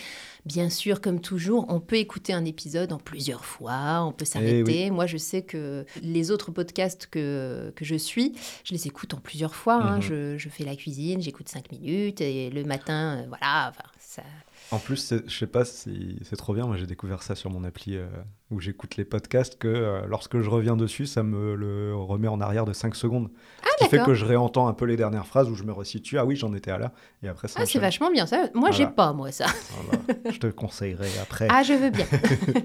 bien 0.45 0.69
sûr, 0.71 1.01
comme 1.01 1.21
toujours, 1.21 1.65
on 1.69 1.79
peut 1.79 1.97
écouter 1.97 2.33
un 2.33 2.45
épisode 2.45 2.91
en 2.93 2.97
plusieurs 2.97 3.45
fois, 3.45 4.03
on 4.03 4.11
peut 4.11 4.25
s'arrêter. 4.25 4.89
Moi, 4.91 5.05
je 5.05 5.17
sais 5.17 5.41
que 5.43 5.85
les 6.01 6.31
autres 6.31 6.51
podcasts 6.51 7.07
que, 7.07 7.71
que 7.75 7.85
je 7.85 7.95
suis, 7.95 8.33
je 8.63 8.73
les 8.73 8.87
écoute 8.87 9.13
en 9.13 9.17
plusieurs 9.19 9.53
fois. 9.55 9.75
hein. 9.75 9.95
Mhm. 9.97 10.01
Je, 10.01 10.37
je 10.37 10.49
fais 10.49 10.63
la 10.65 10.75
cuisine, 10.75 11.21
j'écoute 11.21 11.47
cinq 11.49 11.71
minutes, 11.71 12.21
et 12.21 12.49
le 12.49 12.63
matin, 12.63 13.19
euh, 13.19 13.25
voilà. 13.27 13.69
Enfin, 13.69 13.89
ça... 13.99 14.23
En 14.71 14.77
plus, 14.77 15.15
je 15.25 15.35
sais 15.35 15.47
pas 15.47 15.65
si 15.65 16.19
c'est 16.23 16.35
trop 16.35 16.53
bien. 16.53 16.67
Moi, 16.67 16.77
j'ai 16.77 16.85
découvert 16.85 17.23
ça 17.23 17.33
sur 17.33 17.49
mon 17.49 17.63
appli 17.63 17.97
euh, 17.97 18.05
où 18.51 18.59
j'écoute 18.59 18.97
les 18.97 19.05
podcasts 19.05 19.57
que 19.57 19.67
euh, 19.67 20.01
lorsque 20.07 20.39
je 20.41 20.49
reviens 20.49 20.75
dessus, 20.75 21.07
ça 21.07 21.23
me 21.23 21.55
le 21.55 21.95
remet 21.95 22.27
en 22.27 22.39
arrière 22.39 22.65
de 22.65 22.73
5 22.73 22.93
secondes. 22.95 23.29
Ah, 23.63 23.67
Ce 23.79 23.85
qui 23.85 23.89
fait 23.89 24.03
que 24.03 24.13
je 24.13 24.25
réentends 24.25 24.67
un 24.67 24.73
peu 24.73 24.85
les 24.85 24.95
dernières 24.95 25.25
phrases 25.25 25.49
où 25.49 25.55
je 25.55 25.63
me 25.63 25.71
resitue. 25.71 26.19
Ah 26.19 26.25
oui, 26.25 26.35
j'en 26.35 26.53
étais 26.53 26.69
à 26.69 26.77
là. 26.77 26.91
Et 27.23 27.27
après, 27.27 27.47
ça 27.47 27.59
Ah, 27.63 27.65
c'est 27.65 27.79
vachement 27.79 28.11
bien 28.11 28.27
ça. 28.27 28.49
Moi, 28.53 28.69
j'ai 28.69 28.85
pas, 28.85 29.11
moi, 29.13 29.31
ça. 29.31 29.47
Voilà. 29.83 30.31
je 30.31 30.37
te 30.37 30.47
conseillerai 30.47 31.09
après. 31.19 31.47
Ah, 31.49 31.63
je 31.63 31.73
veux 31.73 31.89
bien. 31.89 32.05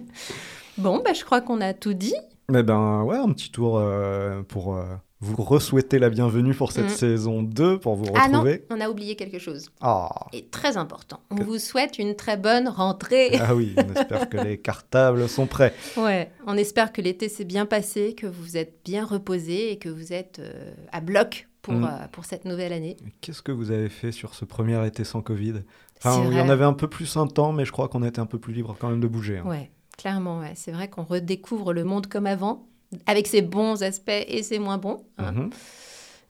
bon, 0.79 1.01
bah, 1.03 1.15
je 1.15 1.25
crois 1.25 1.41
qu'on 1.41 1.61
a 1.63 1.73
tout 1.73 1.95
dit. 1.95 2.15
Mais 2.51 2.63
ben 2.63 3.03
ouais, 3.05 3.17
un 3.17 3.33
petit 3.33 3.51
tour 3.51 3.79
euh, 3.79 4.43
pour 4.43 4.79
vous 5.25 5.43
re-souhaiter 5.43 5.99
la 5.99 6.11
bienvenue 6.11 6.55
pour 6.55 6.73
cette 6.73 6.87
Mm. 6.87 6.89
saison 6.91 7.43
2, 7.43 7.79
pour 7.79 7.95
vous 7.97 8.05
Ah 8.15 8.29
non, 8.29 8.41
retrouver. 8.41 8.65
on 8.71 8.81
a 8.81 8.89
oublié 8.89 9.17
quelque 9.17 9.39
chose. 9.39 9.71
Ah, 9.81 10.27
Et 10.33 10.47
très 10.47 10.77
important. 10.77 11.21
On 11.31 11.37
Que- 11.37 11.43
vous 11.45 11.59
souhaite 11.59 11.99
une 11.99 12.15
très 12.15 12.37
bonne 12.37 12.69
rentrée. 12.69 13.37
ah 13.41 13.55
oui, 13.55 13.75
on 13.77 13.95
espère 13.95 14.29
que 14.29 14.37
les 14.39 14.59
cartables 14.63 15.29
sont 15.29 15.47
prêts. 15.47 15.73
Ouais, 15.97 16.31
on 16.47 16.57
espère 16.57 16.93
que 16.93 17.01
l'été 17.01 17.29
s'est 17.29 17.45
bien 17.45 17.67
passé, 17.67 18.15
que 18.15 18.27
vous 18.27 18.57
êtes 18.57 18.81
bien 18.85 19.05
reposé 19.05 19.73
et 19.73 19.79
que 19.79 19.89
vous 19.89 20.13
êtes 20.13 20.39
euh, 20.41 20.75
à 20.93 21.01
bloc 21.01 21.49
pour, 21.63 21.75
Mm. 21.75 21.85
euh, 21.85 22.07
pour 22.13 22.25
cette 22.27 22.45
nouvelle 22.45 22.73
année. 22.73 22.97
Qu'est-ce 23.21 23.43
que 23.43 23.53
vous 23.53 23.71
avez 23.71 23.89
fait 23.89 24.13
sur 24.13 24.35
ce 24.35 24.45
premier 24.45 24.87
été 24.87 25.05
sans 25.05 25.23
Covid? 25.23 25.63
Enfin, 25.99 26.23
il 26.31 26.37
y 26.37 26.41
en 26.41 26.49
avait 26.51 26.65
un 26.65 26.75
peu 26.75 26.89
plus 26.89 27.17
un 27.17 27.27
temps, 27.27 27.53
mais 27.53 27.65
je 27.65 27.73
crois 27.73 27.89
qu'on 27.89 28.03
était 28.03 28.21
un 28.21 28.27
peu 28.27 28.39
plus 28.39 28.53
libre 28.53 28.77
quand 28.79 28.91
même 28.91 29.01
de 29.01 29.07
bouger. 29.09 29.39
hein. 29.39 29.49
Ouais, 29.49 29.71
clairement, 29.97 30.41
ouais. 30.41 30.53
c'est 30.55 30.73
vrai 30.73 30.89
qu'on 30.89 31.05
redécouvre 31.05 31.73
le 31.73 31.85
monde 31.85 32.09
comme 32.09 32.27
avant, 32.27 32.67
avec 33.07 33.27
ses 33.27 33.43
bons 33.43 33.83
aspects 33.83 34.11
et 34.11 34.43
ses 34.43 34.59
moins 34.59 34.79
bons. 34.79 35.05
hein. 35.19 35.33
Mhm. 35.33 35.51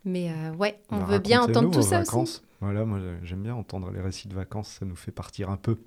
Mais 0.06 0.30
euh, 0.30 0.52
ouais, 0.56 0.78
on 0.90 0.98
Bah, 0.98 1.04
veut 1.06 1.18
bien 1.18 1.42
entendre 1.42 1.70
tout 1.70 1.80
ça 1.82 2.00
aussi. 2.00 2.10
vacances. 2.10 2.42
Voilà, 2.60 2.84
moi 2.84 2.98
j'aime 3.22 3.42
bien 3.42 3.54
entendre 3.54 3.90
les 3.90 4.00
récits 4.00 4.28
de 4.28 4.34
vacances, 4.34 4.68
ça 4.80 4.84
nous 4.86 4.96
fait 4.96 5.12
partir 5.12 5.50
un 5.50 5.56
peu. 5.56 5.78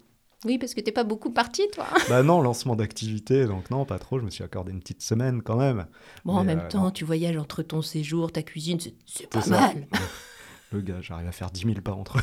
Oui, 0.46 0.58
parce 0.60 0.74
que 0.76 0.82
t'es 0.82 0.92
pas 0.92 1.04
beaucoup 1.04 1.32
parti, 1.32 1.64
toi. 1.74 1.86
bah 2.10 2.22
non, 2.24 2.42
lancement 2.42 2.76
d'activité, 2.76 3.46
donc 3.46 3.72
non, 3.72 3.86
pas 3.86 3.98
trop, 4.00 4.20
je 4.20 4.26
me 4.26 4.30
suis 4.30 4.44
accordé 4.44 4.72
une 4.72 4.80
petite 4.80 5.02
semaine 5.02 5.42
quand 5.42 5.56
même. 5.58 5.88
Bon, 6.26 6.34
en 6.34 6.44
même 6.44 6.60
euh, 6.60 6.68
temps, 6.70 6.84
non. 6.86 6.92
tu 6.92 7.06
voyages 7.06 7.38
entre 7.38 7.64
ton 7.64 7.82
séjour, 7.82 8.32
ta 8.32 8.44
cuisine, 8.44 8.80
c'est- 8.80 9.28
pas 9.30 9.46
mal. 9.48 9.88
Le 10.74 10.82
gars, 10.82 10.98
j'arrive 11.00 11.28
à 11.28 11.32
faire 11.32 11.50
10 11.50 11.62
000 11.62 11.76
pas 11.82 11.94
entre 11.94 12.18
eux. 12.18 12.22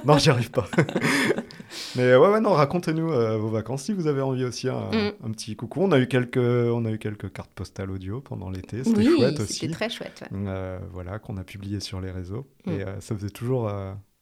non, 0.04 0.18
j'y 0.18 0.30
arrive 0.30 0.50
pas. 0.52 0.68
Mais 1.96 2.14
ouais, 2.14 2.28
ouais, 2.28 2.40
non, 2.40 2.52
racontez-nous 2.52 3.10
euh, 3.10 3.36
vos 3.38 3.48
vacances 3.48 3.82
si 3.84 3.92
vous 3.92 4.06
avez 4.06 4.20
envie 4.22 4.44
aussi. 4.44 4.68
Un, 4.68 4.90
Mm. 4.92 5.12
un 5.24 5.30
petit 5.32 5.56
coucou. 5.56 5.82
On 5.82 5.90
a 5.90 5.98
eu 5.98 6.06
quelques, 6.06 6.36
on 6.38 6.84
a 6.84 6.90
eu 6.90 6.98
quelques 6.98 7.32
cartes 7.32 7.50
postales 7.52 7.90
audio 7.90 8.20
pendant 8.20 8.50
l'été. 8.50 8.84
C'était 8.84 8.98
Oui, 8.98 9.16
chouette 9.18 9.40
aussi. 9.40 9.54
c'était 9.54 9.72
très 9.72 9.90
chouette. 9.90 10.22
ouais. 10.30 10.38
Euh, 10.46 10.78
voilà, 10.92 11.18
qu'on 11.18 11.36
a 11.36 11.42
publié 11.44 11.80
sur 11.80 12.00
les 12.00 12.12
réseaux. 12.12 12.46
Mm. 12.66 12.70
Et 12.70 12.84
euh, 12.84 13.00
ça 13.00 13.16
faisait 13.16 13.30
toujours 13.30 13.68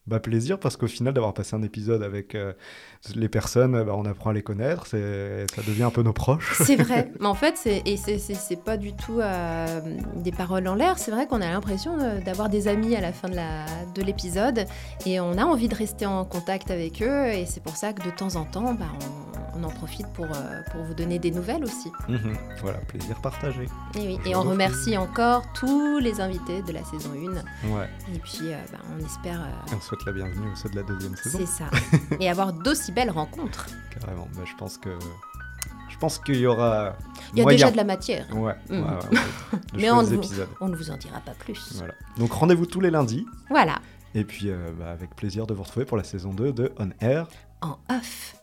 bah, 0.05 0.19
plaisir 0.19 0.59
parce 0.59 0.75
qu'au 0.77 0.87
final, 0.87 1.13
d'avoir 1.13 1.33
passé 1.33 1.55
un 1.55 1.61
épisode 1.63 2.03
avec 2.03 2.35
euh, 2.35 2.53
les 3.15 3.29
personnes, 3.29 3.83
bah, 3.83 3.93
on 3.95 4.05
apprend 4.05 4.31
à 4.31 4.33
les 4.33 4.43
connaître. 4.43 4.85
c'est- 4.87 5.45
Ça 5.55 5.61
devient 5.65 5.83
un 5.83 5.89
peu 5.91 6.03
nos 6.03 6.13
proches. 6.13 6.53
C'est 6.65 6.75
vrai, 6.75 7.11
mais 7.19 7.25
en 7.27 7.33
fait, 7.35 7.55
c'est, 7.57 7.81
et 7.85 7.97
c'est, 7.97 8.63
pas 8.63 8.77
du 8.77 8.93
tout 8.93 9.19
euh, 9.19 9.79
des 10.15 10.31
paroles 10.31 10.67
en 10.67 10.75
l'air. 10.75 10.97
C'est 10.99 11.11
vrai 11.11 11.27
qu'on 11.27 11.41
a 11.41 11.49
l'impression 11.49 11.97
d'avoir 12.25 12.49
des 12.49 12.67
amis 12.67 12.95
à 12.95 13.01
la 13.01 13.13
fin 13.13 13.29
de 13.29 14.01
l'épisode 14.01 14.65
et 15.05 15.19
on 15.19 15.37
a 15.37 15.43
envie 15.45 15.67
de 15.67 15.75
rester 15.75 16.05
en 16.05 16.25
contact 16.25 16.69
avec 16.71 17.01
eux. 17.01 17.27
Et 17.27 17.45
c'est 17.45 17.63
pour 17.63 17.75
ça 17.75 17.93
que 17.93 18.03
de 18.03 18.09
temps 18.11 18.35
en 18.35 18.45
temps, 18.45 18.73
bah, 18.73 18.85
on, 19.01 19.42
on 19.55 19.63
en 19.63 19.69
profite 19.69 20.07
pour, 20.13 20.25
euh, 20.25 20.61
pour 20.71 20.83
vous 20.83 20.93
donner 20.93 21.19
des 21.19 21.31
nouvelles 21.31 21.63
aussi. 21.63 21.91
Mhm. 22.09 22.35
voilà, 22.61 22.79
plaisir 22.79 23.19
partagé. 23.21 23.65
Et, 23.95 23.99
oui, 24.07 24.19
Je 24.23 24.29
et 24.29 24.35
on 24.35 24.41
remercie 24.41 24.97
encore 24.97 25.43
tous 25.53 25.99
les 25.99 26.19
invités 26.21 26.61
de 26.61 26.71
la 26.71 26.83
saison 26.83 27.11
1. 27.13 27.69
Ouais, 27.69 27.89
Et 28.15 28.19
puis, 28.19 28.51
euh, 28.51 28.57
bah, 28.71 28.79
on 28.95 29.03
espère. 29.05 29.41
euh, 29.41 29.75
on 29.75 29.79
souhaite 29.81 30.05
la 30.05 30.11
bienvenue 30.11 30.51
au 30.51 30.55
ceux 30.55 30.69
de 30.69 30.75
la 30.75 30.83
deuxième 30.83 31.15
saison. 31.15 31.39
c'est 31.39 31.45
ça. 31.45 31.65
et 32.19 32.29
avoir 32.29 32.53
d'aussi 32.53 32.91
belles 32.91 33.11
rencontres. 33.11 33.67
Carrément. 33.99 34.27
Bah, 34.35 34.41
je 34.45 34.55
pense 34.57 34.77
que 34.77 34.89
je 35.89 35.97
pense 35.99 36.17
qu'il 36.17 36.37
y 36.37 36.47
aura 36.47 36.95
Il 37.33 37.37
y 37.37 37.41
a 37.41 37.43
moyen. 37.43 37.57
déjà 37.57 37.71
de 37.71 37.77
la 37.77 37.83
matière. 37.83 38.25
Ouais, 38.35 38.55
ouais, 38.69 38.77
ouais, 38.77 38.81
ouais, 38.81 39.59
de 39.73 39.77
Mais 39.77 39.91
on 39.91 40.01
ne 40.01 40.07
vous-. 40.15 40.23
On 40.59 40.67
ne 40.67 40.75
vous 40.75 40.89
en 40.89 40.97
dira 40.97 41.19
pas 41.19 41.33
plus. 41.33 41.73
Voilà. 41.77 41.93
Donc 42.17 42.31
rendez-vous 42.33 42.65
tous 42.65 42.79
les 42.81 42.89
lundis. 42.89 43.25
Voilà, 43.49 43.79
Et 44.15 44.23
puis 44.25 44.51
bah, 44.79 44.89
avec 44.91 45.15
plaisir 45.15 45.45
de 45.45 45.53
vous 45.53 45.61
retrouver 45.63 45.85
pour 45.85 45.97
la 45.97 46.03
saison 46.03 46.33
2 46.33 46.51
de 46.51 46.73
On 46.79 46.89
Air. 46.99 47.27
en 47.61 47.77
off. 47.89 48.35